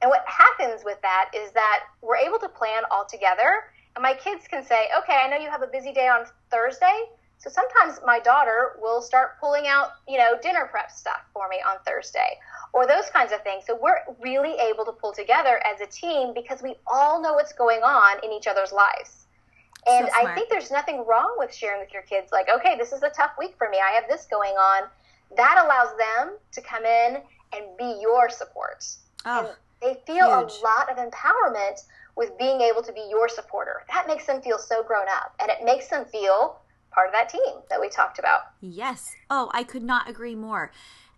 [0.00, 3.64] And what happens with that is that we're able to plan all together,
[3.96, 7.04] and my kids can say, okay, I know you have a busy day on Thursday.
[7.38, 11.56] So sometimes my daughter will start pulling out, you know, dinner prep stuff for me
[11.66, 12.38] on Thursday
[12.72, 13.64] or those kinds of things.
[13.66, 17.52] So we're really able to pull together as a team because we all know what's
[17.52, 19.26] going on in each other's lives.
[19.86, 22.92] And so I think there's nothing wrong with sharing with your kids, like, okay, this
[22.92, 23.78] is a tough week for me.
[23.78, 24.88] I have this going on.
[25.36, 27.18] That allows them to come in
[27.54, 28.84] and be your support.
[29.24, 29.48] Oh, and
[29.80, 30.60] they feel huge.
[30.60, 31.82] a lot of empowerment
[32.16, 33.82] with being able to be your supporter.
[33.92, 36.58] That makes them feel so grown up and it makes them feel
[36.90, 38.40] part of that team that we talked about.
[38.60, 39.14] Yes.
[39.30, 40.72] Oh, I could not agree more.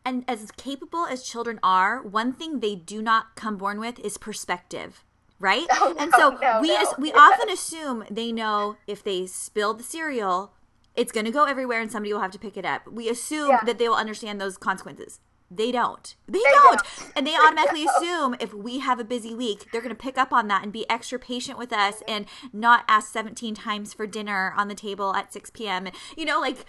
[0.05, 4.19] And as capable as children are, one thing they do not come born with is
[4.19, 5.05] perspective
[5.41, 5.67] right?
[5.83, 6.95] Oh, and so no, we no.
[6.99, 10.53] we often assume they know if they spill the cereal,
[10.95, 12.87] it's going to go everywhere and somebody will have to pick it up.
[12.87, 13.61] We assume yeah.
[13.65, 15.21] that they will understand those consequences.
[15.51, 16.15] They don't.
[16.29, 16.79] They, they don't.
[16.79, 17.13] don't.
[17.17, 20.33] And they automatically assume if we have a busy week, they're going to pick up
[20.33, 24.55] on that and be extra patient with us and not ask 17 times for dinner
[24.57, 25.89] on the table at 6 p.m.
[26.17, 26.67] You know, like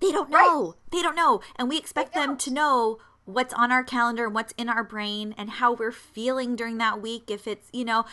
[0.00, 0.66] they don't know.
[0.66, 0.72] Right.
[0.90, 1.40] They don't know.
[1.56, 5.34] And we expect them to know what's on our calendar and what's in our brain
[5.38, 8.04] and how we're feeling during that week if it's you know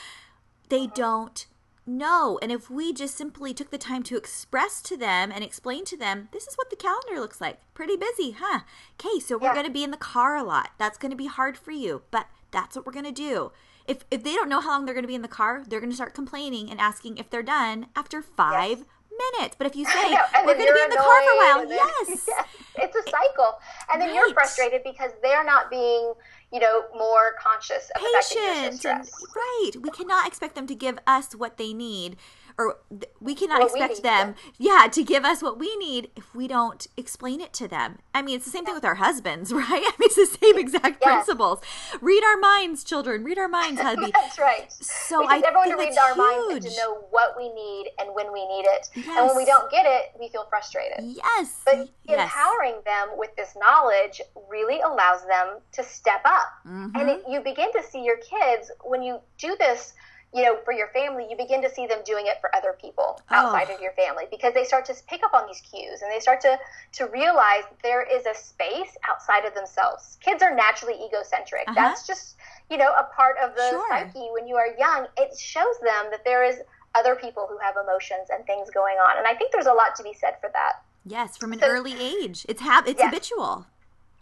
[0.69, 1.47] they don't
[1.87, 2.37] know.
[2.41, 5.97] And if we just simply took the time to express to them and explain to
[5.97, 7.59] them this is what the calendar looks like.
[7.73, 8.61] Pretty busy huh?
[8.99, 9.53] Okay so we're yeah.
[9.53, 10.71] going to be in the car a lot.
[10.77, 13.51] That's going to be hard for you but that's what we're going to do.
[13.87, 15.79] If if they don't know how long they're going to be in the car they're
[15.79, 19.55] going to start complaining and asking if they're done after five yes minutes.
[19.57, 21.69] But if you say we're going to be in the car for a while, then,
[22.07, 22.25] yes.
[22.27, 23.59] yes, it's a cycle,
[23.91, 24.15] and then right.
[24.15, 26.13] you're frustrated because they're not being,
[26.51, 29.71] you know, more conscious of Patient the fact that you're so right.
[29.81, 32.17] We cannot expect them to give us what they need
[32.57, 32.77] or
[33.19, 36.47] we cannot what expect we them yeah to give us what we need if we
[36.47, 37.99] don't explain it to them.
[38.13, 39.67] I mean it's the same thing with our husbands right?
[39.69, 41.61] I mean it's the same exact principles.
[42.01, 44.11] Read our minds children read our minds hubby.
[44.11, 44.71] That's right.
[44.71, 46.17] So we i everyone to read our huge.
[46.17, 48.89] minds and to know what we need and when we need it.
[48.95, 49.07] Yes.
[49.17, 51.03] and when we don't get it we feel frustrated.
[51.03, 51.61] Yes.
[51.65, 52.23] But yes.
[52.23, 56.47] empowering them with this knowledge really allows them to step up.
[56.65, 56.95] Mm-hmm.
[56.95, 59.93] and it, you begin to see your kids when you do this
[60.33, 63.19] you know, for your family, you begin to see them doing it for other people
[63.29, 63.75] outside oh.
[63.75, 66.41] of your family because they start to pick up on these cues and they start
[66.41, 66.59] to
[66.93, 70.17] to realize there is a space outside of themselves.
[70.21, 71.63] Kids are naturally egocentric.
[71.67, 71.75] Uh-huh.
[71.75, 72.35] That's just
[72.69, 73.87] you know a part of the sure.
[73.89, 75.07] psyche when you are young.
[75.17, 76.59] It shows them that there is
[76.93, 79.95] other people who have emotions and things going on, and I think there's a lot
[79.95, 80.83] to be said for that.
[81.05, 83.07] Yes, from an so, early age, it's hab- it's yes.
[83.07, 83.65] habitual.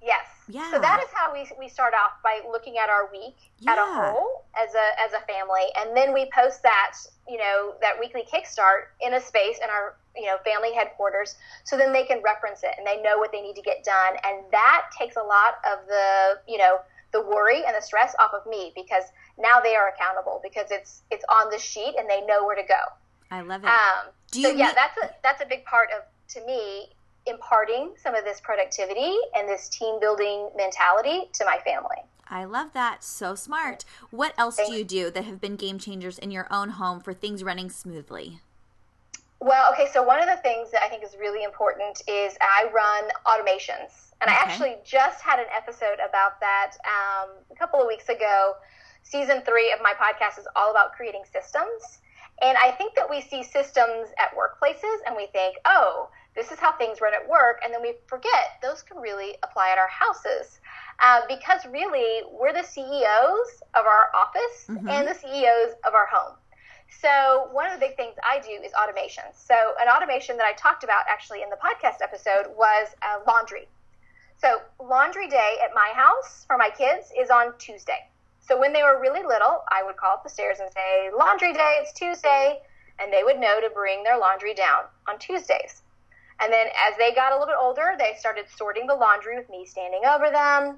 [0.05, 0.25] Yes.
[0.47, 0.69] Yeah.
[0.71, 3.71] So that is how we, we start off by looking at our week yeah.
[3.71, 6.93] at a whole as a as a family, and then we post that
[7.27, 11.75] you know that weekly kickstart in a space in our you know family headquarters, so
[11.75, 14.43] then they can reference it and they know what they need to get done, and
[14.51, 16.77] that takes a lot of the you know
[17.11, 19.05] the worry and the stress off of me because
[19.39, 22.67] now they are accountable because it's it's on the sheet and they know where to
[22.67, 22.81] go.
[23.31, 23.67] I love it.
[23.67, 26.03] Um, Do you so yeah, that's a that's a big part of
[26.35, 26.89] to me
[27.27, 31.97] imparting some of this productivity and this team building mentality to my family.
[32.27, 33.03] I love that.
[33.03, 33.85] So smart.
[34.09, 34.71] What else Thanks.
[34.71, 37.69] do you do that have been game changers in your own home for things running
[37.69, 38.39] smoothly?
[39.39, 42.69] Well, okay, so one of the things that I think is really important is I
[42.73, 44.13] run automations.
[44.21, 44.31] And okay.
[44.31, 48.53] I actually just had an episode about that um, a couple of weeks ago.
[49.03, 51.99] Season three of my podcast is all about creating systems.
[52.41, 56.59] And I think that we see systems at workplaces and we think, oh, this is
[56.59, 59.87] how things run at work, and then we forget those can really apply at our
[59.87, 60.59] houses.
[60.99, 64.87] Uh, because really, we're the CEOs of our office mm-hmm.
[64.87, 66.35] and the CEOs of our home.
[67.01, 69.23] So, one of the big things I do is automation.
[69.33, 73.67] So, an automation that I talked about actually in the podcast episode was uh, laundry.
[74.37, 78.07] So, laundry day at my house for my kids is on Tuesday.
[78.39, 81.53] So, when they were really little, I would call up the stairs and say, Laundry
[81.53, 82.61] day, it's Tuesday.
[82.99, 85.81] And they would know to bring their laundry down on Tuesdays.
[86.41, 89.49] And then as they got a little bit older, they started sorting the laundry with
[89.49, 90.77] me standing over them.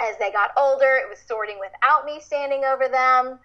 [0.00, 3.38] As they got older, it was sorting without me standing over them.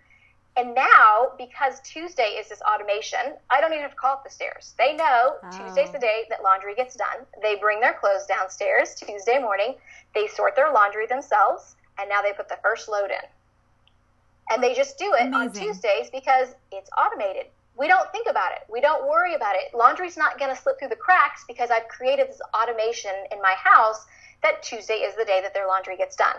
[0.58, 4.30] And now, because Tuesday is this automation, I don't even have to call up the
[4.30, 4.74] stairs.
[4.78, 5.52] They know oh.
[5.52, 6.02] Tuesday's the oh.
[6.02, 7.26] day that laundry gets done.
[7.42, 9.76] They bring their clothes downstairs Tuesday morning.
[10.16, 13.28] They sort their laundry themselves, and now they put the first load in.
[14.50, 15.34] And they just do it Amazing.
[15.36, 17.46] on Tuesdays because it's automated
[17.80, 18.60] we don't think about it.
[18.70, 19.76] We don't worry about it.
[19.76, 23.56] Laundry's not going to slip through the cracks because I've created this automation in my
[23.58, 24.06] house
[24.44, 26.36] that Tuesday is the day that their laundry gets done.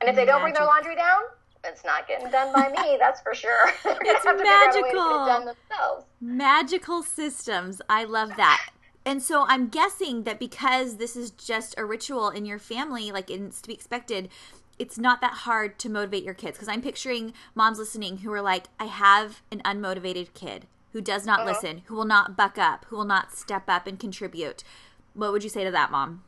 [0.00, 1.20] And if they don't bring their laundry down,
[1.64, 3.72] it's not getting done by me, that's for sure.
[3.84, 6.06] it's magical.
[6.20, 7.82] Magical systems.
[7.88, 8.70] I love that.
[9.04, 13.30] And so I'm guessing that because this is just a ritual in your family, like
[13.30, 14.28] it's to be expected,
[14.78, 16.56] it's not that hard to motivate your kids.
[16.56, 21.26] Because I'm picturing moms listening who are like, I have an unmotivated kid who does
[21.26, 21.50] not uh-huh.
[21.50, 24.62] listen, who will not buck up, who will not step up and contribute.
[25.12, 26.22] What would you say to that, mom?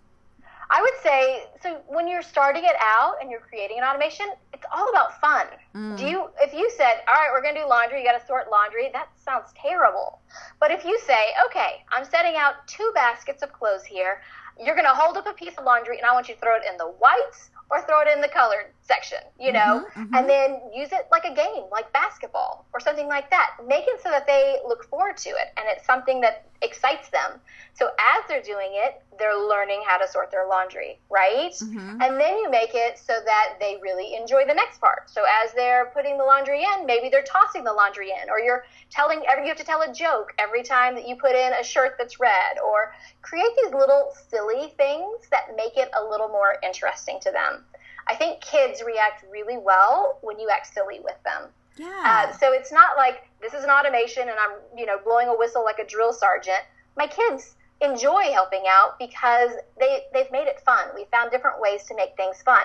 [0.68, 4.66] I would say so when you're starting it out and you're creating an automation, it's
[4.74, 5.46] all about fun.
[5.76, 5.96] Mm.
[5.96, 8.26] Do you if you said, "All right, we're going to do laundry, you got to
[8.26, 10.18] sort laundry." That sounds terrible.
[10.58, 14.20] But if you say, "Okay, I'm setting out two baskets of clothes here.
[14.58, 16.56] You're going to hold up a piece of laundry and I want you to throw
[16.56, 20.14] it in the whites or throw it in the colored section, you know, mm-hmm, mm-hmm.
[20.14, 23.56] and then use it like a game, like basketball or something like that.
[23.66, 27.40] Make it so that they look forward to it and it's something that excites them.
[27.74, 31.52] So as they're doing it, they're learning how to sort their laundry, right?
[31.52, 32.00] Mm-hmm.
[32.00, 35.10] And then you make it so that they really enjoy the next part.
[35.10, 38.64] So as they're putting the laundry in, maybe they're tossing the laundry in, or you're
[38.90, 41.62] telling every you have to tell a joke every time that you put in a
[41.62, 42.92] shirt that's red, or
[43.22, 47.64] create these little silly things that make it a little more interesting to them.
[48.08, 51.50] I think kids react really well when you act silly with them.
[51.76, 52.02] Yeah.
[52.04, 55.36] Uh, so it's not like this is an automation and I'm, you know, blowing a
[55.36, 56.62] whistle like a drill sergeant.
[56.96, 60.88] My kids enjoy helping out because they they've made it fun.
[60.94, 62.64] We found different ways to make things fun.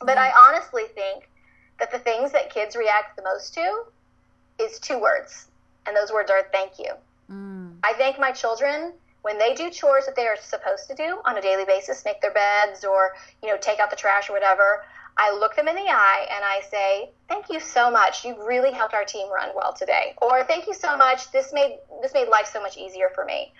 [0.00, 1.30] But I honestly think
[1.80, 3.84] that the things that kids react the most to
[4.58, 5.46] is two words,
[5.86, 6.92] and those words are thank you.
[7.30, 7.76] Mm.
[7.82, 11.36] I thank my children when they do chores that they are supposed to do on
[11.36, 14.84] a daily basis, make their beds or you know take out the trash or whatever.
[15.18, 18.24] I look them in the eye and I say, "Thank you so much.
[18.24, 21.30] You've really helped our team run well today." Or "Thank you so much.
[21.30, 23.52] This made this made life so much easier for me."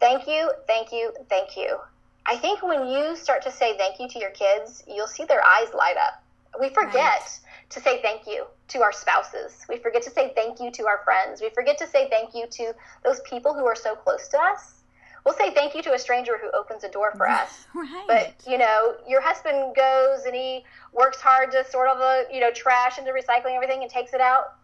[0.00, 1.78] Thank you, thank you, thank you.
[2.26, 5.44] I think when you start to say thank you to your kids, you'll see their
[5.46, 6.22] eyes light up.
[6.60, 7.38] We forget right.
[7.70, 9.64] to say thank you to our spouses.
[9.68, 11.40] We forget to say thank you to our friends.
[11.40, 14.81] We forget to say thank you to those people who are so close to us.
[15.24, 17.66] We'll say thank you to a stranger who opens a door for us.
[17.74, 18.04] Right.
[18.06, 22.40] But, you know, your husband goes and he works hard to sort all the, you
[22.40, 24.54] know, trash into recycling everything and takes it out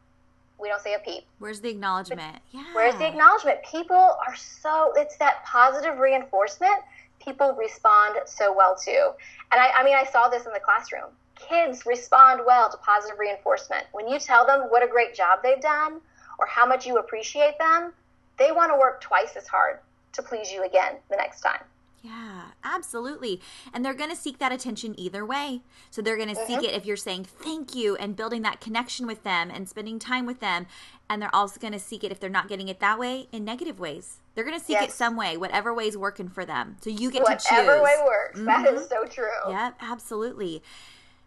[0.61, 1.25] we don't say a peep.
[1.39, 2.33] Where's the acknowledgement?
[2.33, 2.65] But yeah.
[2.73, 3.59] Where's the acknowledgement?
[3.63, 6.83] People are so, it's that positive reinforcement
[7.21, 9.13] people respond so well to.
[9.53, 11.11] And I, I mean, I saw this in the classroom.
[11.35, 13.85] Kids respond well to positive reinforcement.
[13.93, 16.01] When you tell them what a great job they've done
[16.39, 17.93] or how much you appreciate them,
[18.39, 19.81] they want to work twice as hard
[20.19, 21.63] to please you again the next time.
[22.03, 23.41] Yeah, absolutely.
[23.75, 25.63] And they're going to seek that attention either way.
[25.91, 26.61] So they're going to mm-hmm.
[26.61, 29.99] seek it if you're saying thank you and building that connection with them and spending
[29.99, 30.67] time with them.
[31.11, 33.45] And they're also going to seek it if they're not getting it that way in
[33.45, 34.19] negative ways.
[34.35, 34.91] They're going to seek yes.
[34.91, 36.77] it some way, whatever way is working for them.
[36.83, 37.59] So you get whatever to choose.
[37.67, 38.39] Whatever way works.
[38.39, 38.47] Mm-hmm.
[38.47, 39.51] That is so true.
[39.51, 40.63] Yep, absolutely.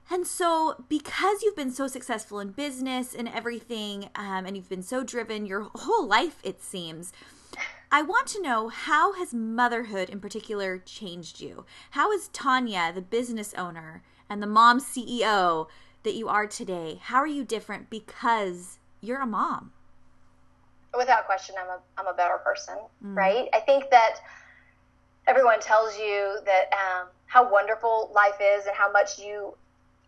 [0.10, 4.84] And so, because you've been so successful in business and everything, um, and you've been
[4.84, 7.13] so driven your whole life, it seems,
[7.93, 11.65] I want to know how has motherhood in particular changed you?
[11.91, 15.67] How is Tanya, the business owner and the mom CEO
[16.04, 19.73] that you are today, how are you different because you're a mom?
[20.97, 23.15] Without question, I'm a I'm a better person, mm.
[23.15, 23.49] right?
[23.54, 24.15] I think that
[25.27, 29.53] everyone tells you that um, how wonderful life is and how much you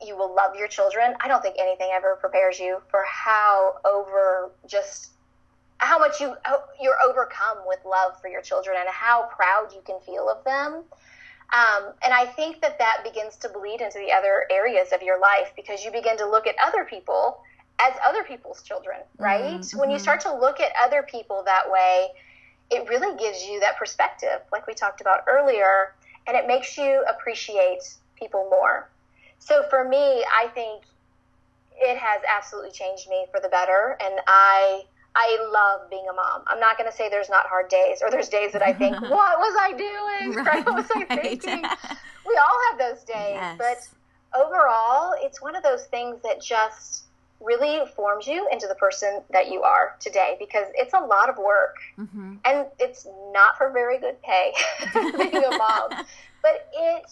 [0.01, 1.15] you will love your children.
[1.21, 5.12] I don't think anything ever prepares you for how over just
[5.77, 6.35] how much you
[6.81, 10.83] you're overcome with love for your children and how proud you can feel of them.
[11.53, 15.19] Um, and I think that that begins to bleed into the other areas of your
[15.19, 17.41] life because you begin to look at other people
[17.79, 19.59] as other people's children, right?
[19.59, 19.79] Mm-hmm.
[19.79, 20.03] When you mm-hmm.
[20.03, 22.07] start to look at other people that way,
[22.71, 25.93] it really gives you that perspective, like we talked about earlier,
[26.25, 28.89] and it makes you appreciate people more.
[29.39, 30.83] So for me, I think
[31.75, 34.83] it has absolutely changed me for the better, and I
[35.15, 36.41] I love being a mom.
[36.47, 38.99] I'm not going to say there's not hard days or there's days that I think,
[39.01, 40.35] what was I doing?
[40.43, 40.65] Right.
[40.65, 41.63] What was I thinking?
[42.25, 43.57] we all have those days, yes.
[43.57, 47.03] but overall, it's one of those things that just
[47.39, 51.37] really forms you into the person that you are today because it's a lot of
[51.37, 52.35] work mm-hmm.
[52.45, 54.53] and it's not for very good pay
[54.93, 55.89] being a mom,
[56.41, 57.03] but it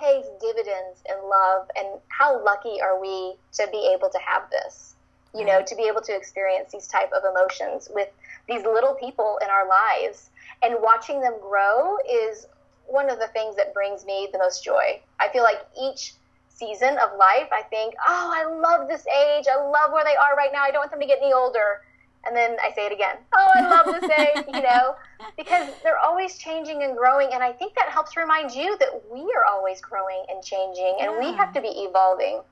[0.00, 1.68] pays dividends in love.
[1.76, 4.91] And how lucky are we to be able to have this?
[5.34, 8.08] You know, to be able to experience these type of emotions with
[8.48, 10.30] these little people in our lives
[10.62, 12.46] and watching them grow is
[12.86, 15.00] one of the things that brings me the most joy.
[15.20, 16.14] I feel like each
[16.48, 19.46] season of life, I think, oh, I love this age.
[19.50, 20.62] I love where they are right now.
[20.62, 21.82] I don't want them to get any older.
[22.24, 23.16] And then I say it again.
[23.34, 24.94] Oh, I love this age, you know,
[25.36, 27.30] because they're always changing and growing.
[27.32, 31.12] And I think that helps remind you that we are always growing and changing and
[31.12, 31.18] yeah.
[31.18, 32.42] we have to be evolving.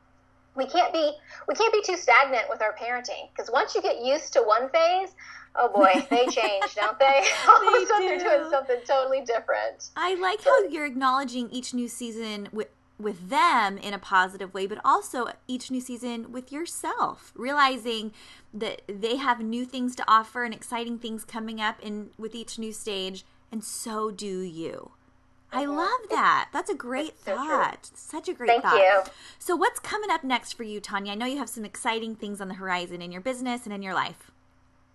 [0.57, 1.13] We can't be
[1.49, 4.69] we can't be too stagnant with our parenting because once you get used to one
[4.71, 5.11] phase,
[5.55, 7.25] oh boy, they change, don't they?
[7.49, 8.19] All they of a sudden do.
[8.19, 9.91] they're doing something totally different.
[9.97, 14.67] I like how you're acknowledging each new season with with them in a positive way,
[14.67, 18.13] but also each new season with yourself, realizing
[18.53, 22.59] that they have new things to offer and exciting things coming up in with each
[22.59, 24.91] new stage, and so do you.
[25.53, 26.49] I love that.
[26.53, 27.83] That's a great so thought.
[27.83, 27.91] True.
[27.95, 28.77] Such a great Thank thought.
[28.77, 29.03] You.
[29.39, 31.13] So, what's coming up next for you, Tanya?
[31.13, 33.83] I know you have some exciting things on the horizon in your business and in
[33.83, 34.31] your life.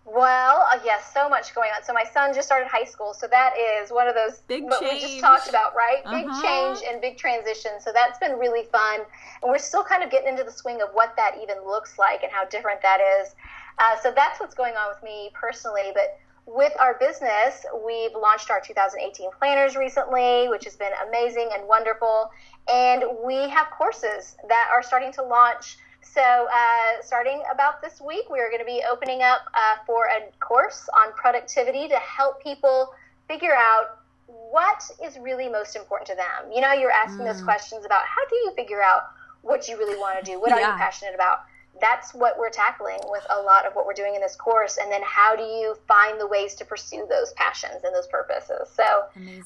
[0.06, 1.84] Well, uh, yes, so much going on.
[1.84, 4.80] So my son just started high school, so that is one of those big what
[4.80, 5.02] change.
[5.02, 6.02] we just talked about, right?
[6.06, 6.22] Uh-huh.
[6.22, 7.72] Big change and big transition.
[7.80, 9.00] So that's been really fun,
[9.42, 12.22] and we're still kind of getting into the swing of what that even looks like
[12.22, 13.36] and how different that is.
[13.80, 16.20] Uh, so that's what's going on with me personally, but.
[16.48, 22.30] With our business, we've launched our 2018 planners recently, which has been amazing and wonderful.
[22.72, 25.78] And we have courses that are starting to launch
[26.16, 30.06] so, uh, starting about this week, we are going to be opening up uh, for
[30.06, 32.94] a course on productivity to help people
[33.28, 36.52] figure out what is really most important to them.
[36.54, 37.34] You know, you're asking mm.
[37.34, 39.10] those questions about how do you figure out
[39.42, 40.40] what you really want to do?
[40.40, 40.56] What yeah.
[40.56, 41.40] are you passionate about?
[41.82, 44.78] That's what we're tackling with a lot of what we're doing in this course.
[44.82, 48.70] And then, how do you find the ways to pursue those passions and those purposes?
[48.74, 48.84] So,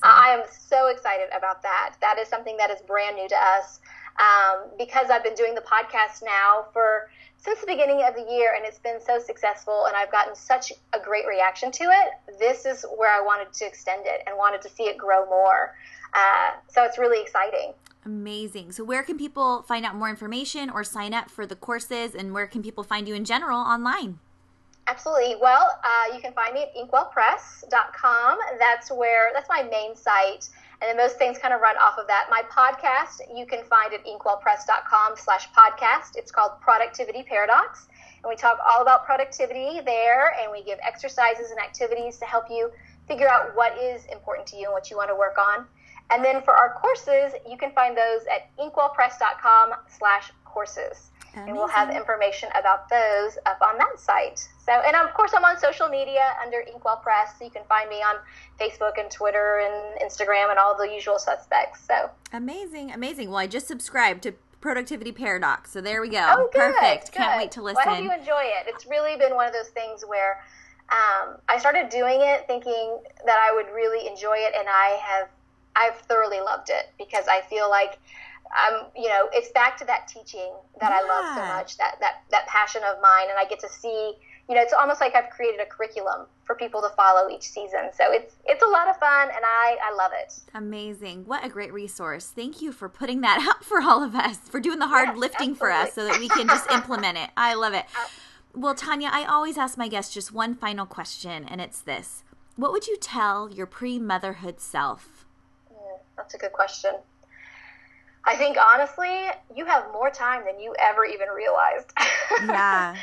[0.03, 1.95] uh, I am so excited about that.
[2.01, 3.79] That is something that is brand new to us
[4.19, 7.09] um, because I've been doing the podcast now for
[7.41, 10.73] since the beginning of the year and it's been so successful and I've gotten such
[10.93, 12.37] a great reaction to it.
[12.37, 15.75] This is where I wanted to extend it and wanted to see it grow more.
[16.13, 17.73] Uh, so it's really exciting.
[18.05, 18.71] Amazing.
[18.71, 22.33] So, where can people find out more information or sign up for the courses, and
[22.33, 24.19] where can people find you in general online?
[24.87, 25.35] Absolutely.
[25.39, 28.37] Well, uh, you can find me at inkwellpress.com.
[28.57, 30.49] That's where, that's my main site.
[30.81, 32.27] And then most things kind of run off of that.
[32.29, 36.15] My podcast, you can find at inkwellpress.com slash podcast.
[36.15, 37.87] It's called Productivity Paradox.
[38.23, 42.45] And we talk all about productivity there, and we give exercises and activities to help
[42.49, 42.71] you
[43.07, 45.65] figure out what is important to you and what you want to work on.
[46.11, 51.11] And then for our courses, you can find those at inkwellpress.com slash courses.
[51.33, 51.49] Amazing.
[51.49, 54.47] And we'll have information about those up on that site.
[54.65, 57.37] So, and of course, I'm on social media under Inkwell Press.
[57.37, 58.15] So you can find me on
[58.59, 61.85] Facebook and Twitter and Instagram and all the usual suspects.
[61.85, 63.29] So amazing, amazing.
[63.29, 66.33] Well, I just subscribed to Productivity Paradox, so there we go.
[66.35, 67.13] Oh, good, Perfect.
[67.13, 67.17] Good.
[67.17, 67.81] Can't wait to listen.
[67.85, 68.67] Well, I hope you enjoy it.
[68.67, 70.43] It's really been one of those things where
[70.89, 75.29] um, I started doing it thinking that I would really enjoy it, and I have
[75.75, 77.99] I've thoroughly loved it because I feel like
[78.49, 80.99] um, you know, it's back to that teaching that yeah.
[81.01, 83.27] I love so much, that, that, that passion of mine.
[83.29, 84.13] And I get to see,
[84.47, 87.91] you know, it's almost like I've created a curriculum for people to follow each season.
[87.93, 90.33] So it's, it's a lot of fun and I, I love it.
[90.55, 91.25] Amazing.
[91.25, 92.25] What a great resource.
[92.35, 95.17] Thank you for putting that out for all of us, for doing the hard yes,
[95.17, 95.59] lifting absolutely.
[95.59, 97.29] for us so that we can just implement it.
[97.37, 97.85] I love it.
[98.55, 102.23] Well, Tanya, I always ask my guests just one final question, and it's this
[102.55, 105.27] What would you tell your pre motherhood self?
[105.71, 106.93] Mm, that's a good question.
[108.25, 111.91] I think honestly, you have more time than you ever even realized.
[112.47, 112.95] Yeah.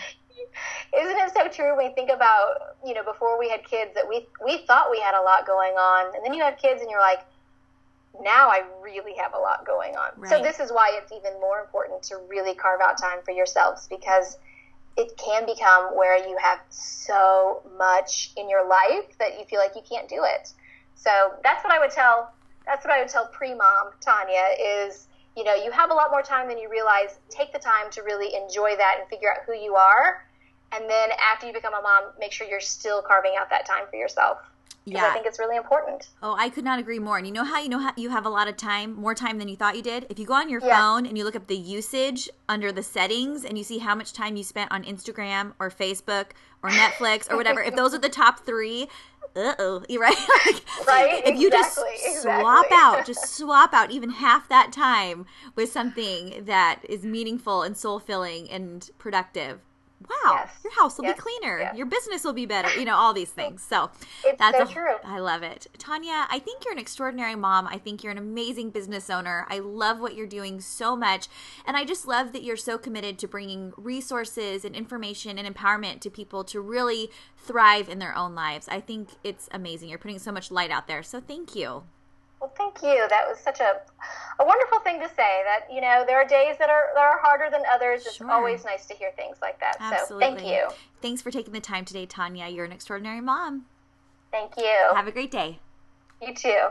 [0.96, 4.08] Isn't it so true when we think about, you know, before we had kids that
[4.08, 6.90] we we thought we had a lot going on and then you have kids and
[6.90, 7.20] you're like
[8.22, 10.10] now I really have a lot going on.
[10.16, 10.30] Right.
[10.30, 13.86] So this is why it's even more important to really carve out time for yourselves
[13.88, 14.38] because
[14.96, 19.74] it can become where you have so much in your life that you feel like
[19.74, 20.52] you can't do it.
[20.94, 21.10] So
[21.42, 22.32] that's what I would tell
[22.66, 25.06] that's what I would tell pre-mom Tanya is,
[25.36, 27.18] you know, you have a lot more time than you realize.
[27.30, 30.26] Take the time to really enjoy that and figure out who you are.
[30.72, 33.84] And then after you become a mom, make sure you're still carving out that time
[33.88, 34.38] for yourself.
[34.84, 35.06] yeah.
[35.06, 36.08] I think it's really important.
[36.22, 37.18] Oh, I could not agree more.
[37.18, 39.38] And you know how you know how you have a lot of time, more time
[39.38, 40.06] than you thought you did?
[40.10, 40.78] If you go on your yeah.
[40.78, 44.12] phone and you look up the usage under the settings and you see how much
[44.12, 46.26] time you spent on Instagram or Facebook
[46.62, 48.88] or Netflix or whatever, if those are the top three,
[49.36, 50.16] uh oh, you right?
[50.46, 51.22] like, right.
[51.26, 52.76] If you exactly, just swap exactly.
[52.78, 57.98] out, just swap out even half that time with something that is meaningful and soul
[57.98, 59.60] filling and productive.
[60.08, 60.50] Wow, yes.
[60.62, 61.16] your house will yes.
[61.16, 61.58] be cleaner.
[61.60, 61.76] Yes.
[61.76, 62.72] Your business will be better.
[62.78, 63.62] You know, all these things.
[63.62, 63.90] So
[64.24, 64.94] it's that's so a, true.
[65.04, 65.66] I love it.
[65.78, 67.66] Tanya, I think you're an extraordinary mom.
[67.66, 69.46] I think you're an amazing business owner.
[69.48, 71.28] I love what you're doing so much.
[71.66, 76.00] And I just love that you're so committed to bringing resources and information and empowerment
[76.00, 78.68] to people to really thrive in their own lives.
[78.68, 79.88] I think it's amazing.
[79.88, 81.02] You're putting so much light out there.
[81.02, 81.84] So thank you.
[82.40, 83.06] Well, thank you.
[83.08, 83.80] That was such a
[84.38, 85.42] a wonderful thing to say.
[85.44, 88.06] That you know there are days that are that are harder than others.
[88.06, 89.76] It's always nice to hear things like that.
[89.80, 90.26] Absolutely.
[90.26, 90.68] So thank you,
[91.00, 92.48] Thanks for taking the time today, Tanya.
[92.48, 93.66] You're an extraordinary mom.
[94.30, 94.90] thank you.
[94.94, 95.60] Have a great day.
[96.20, 96.68] you too.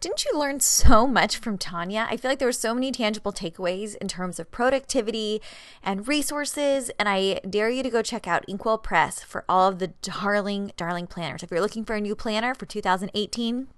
[0.00, 2.06] Didn't you learn so much from Tanya?
[2.10, 5.40] I feel like there were so many tangible takeaways in terms of productivity
[5.82, 6.90] and resources.
[6.98, 10.72] And I dare you to go check out Inkwell Press for all of the darling,
[10.76, 11.42] darling planners.
[11.42, 13.68] If you're looking for a new planner for 2018,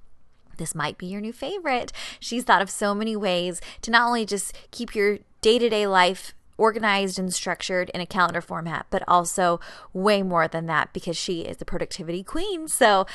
[0.57, 1.93] this might be your new favorite.
[2.21, 5.87] She's thought of so many ways to not only just keep your day to day
[5.87, 9.61] life organized and structured in a calendar format, but also
[9.93, 12.69] way more than that because she is the productivity queen.
[12.69, 13.07] So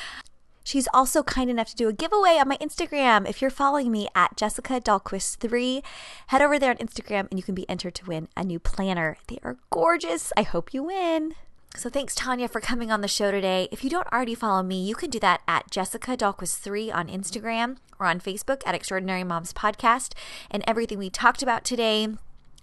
[0.64, 3.28] She's also kind enough to do a giveaway on my Instagram.
[3.28, 5.82] If you're following me at Jessica Dahlquist3,
[6.28, 9.16] head over there on Instagram and you can be entered to win a new planner.
[9.26, 10.32] They are gorgeous.
[10.36, 11.34] I hope you win.
[11.74, 13.66] So thanks, Tanya, for coming on the show today.
[13.72, 17.78] If you don't already follow me, you can do that at Jessica Dahlquist3 on Instagram
[17.98, 20.12] or on Facebook at Extraordinary Moms Podcast.
[20.50, 22.08] And everything we talked about today,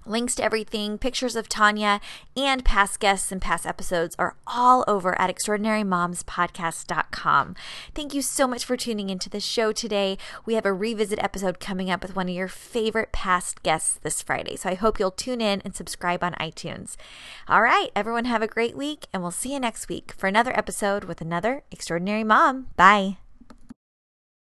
[0.06, 2.00] links to everything, pictures of Tanya,
[2.36, 7.56] and past guests and past episodes are all over at extraordinarymomspodcast.com.
[7.94, 10.18] Thank you so much for tuning into the show today.
[10.46, 14.22] We have a revisit episode coming up with one of your favorite past guests this
[14.22, 14.56] Friday.
[14.56, 16.96] So I hope you'll tune in and subscribe on iTunes.
[17.48, 20.58] All right, everyone have a great week, and we'll see you next week for another
[20.58, 22.68] episode with another extraordinary mom.
[22.76, 23.18] Bye.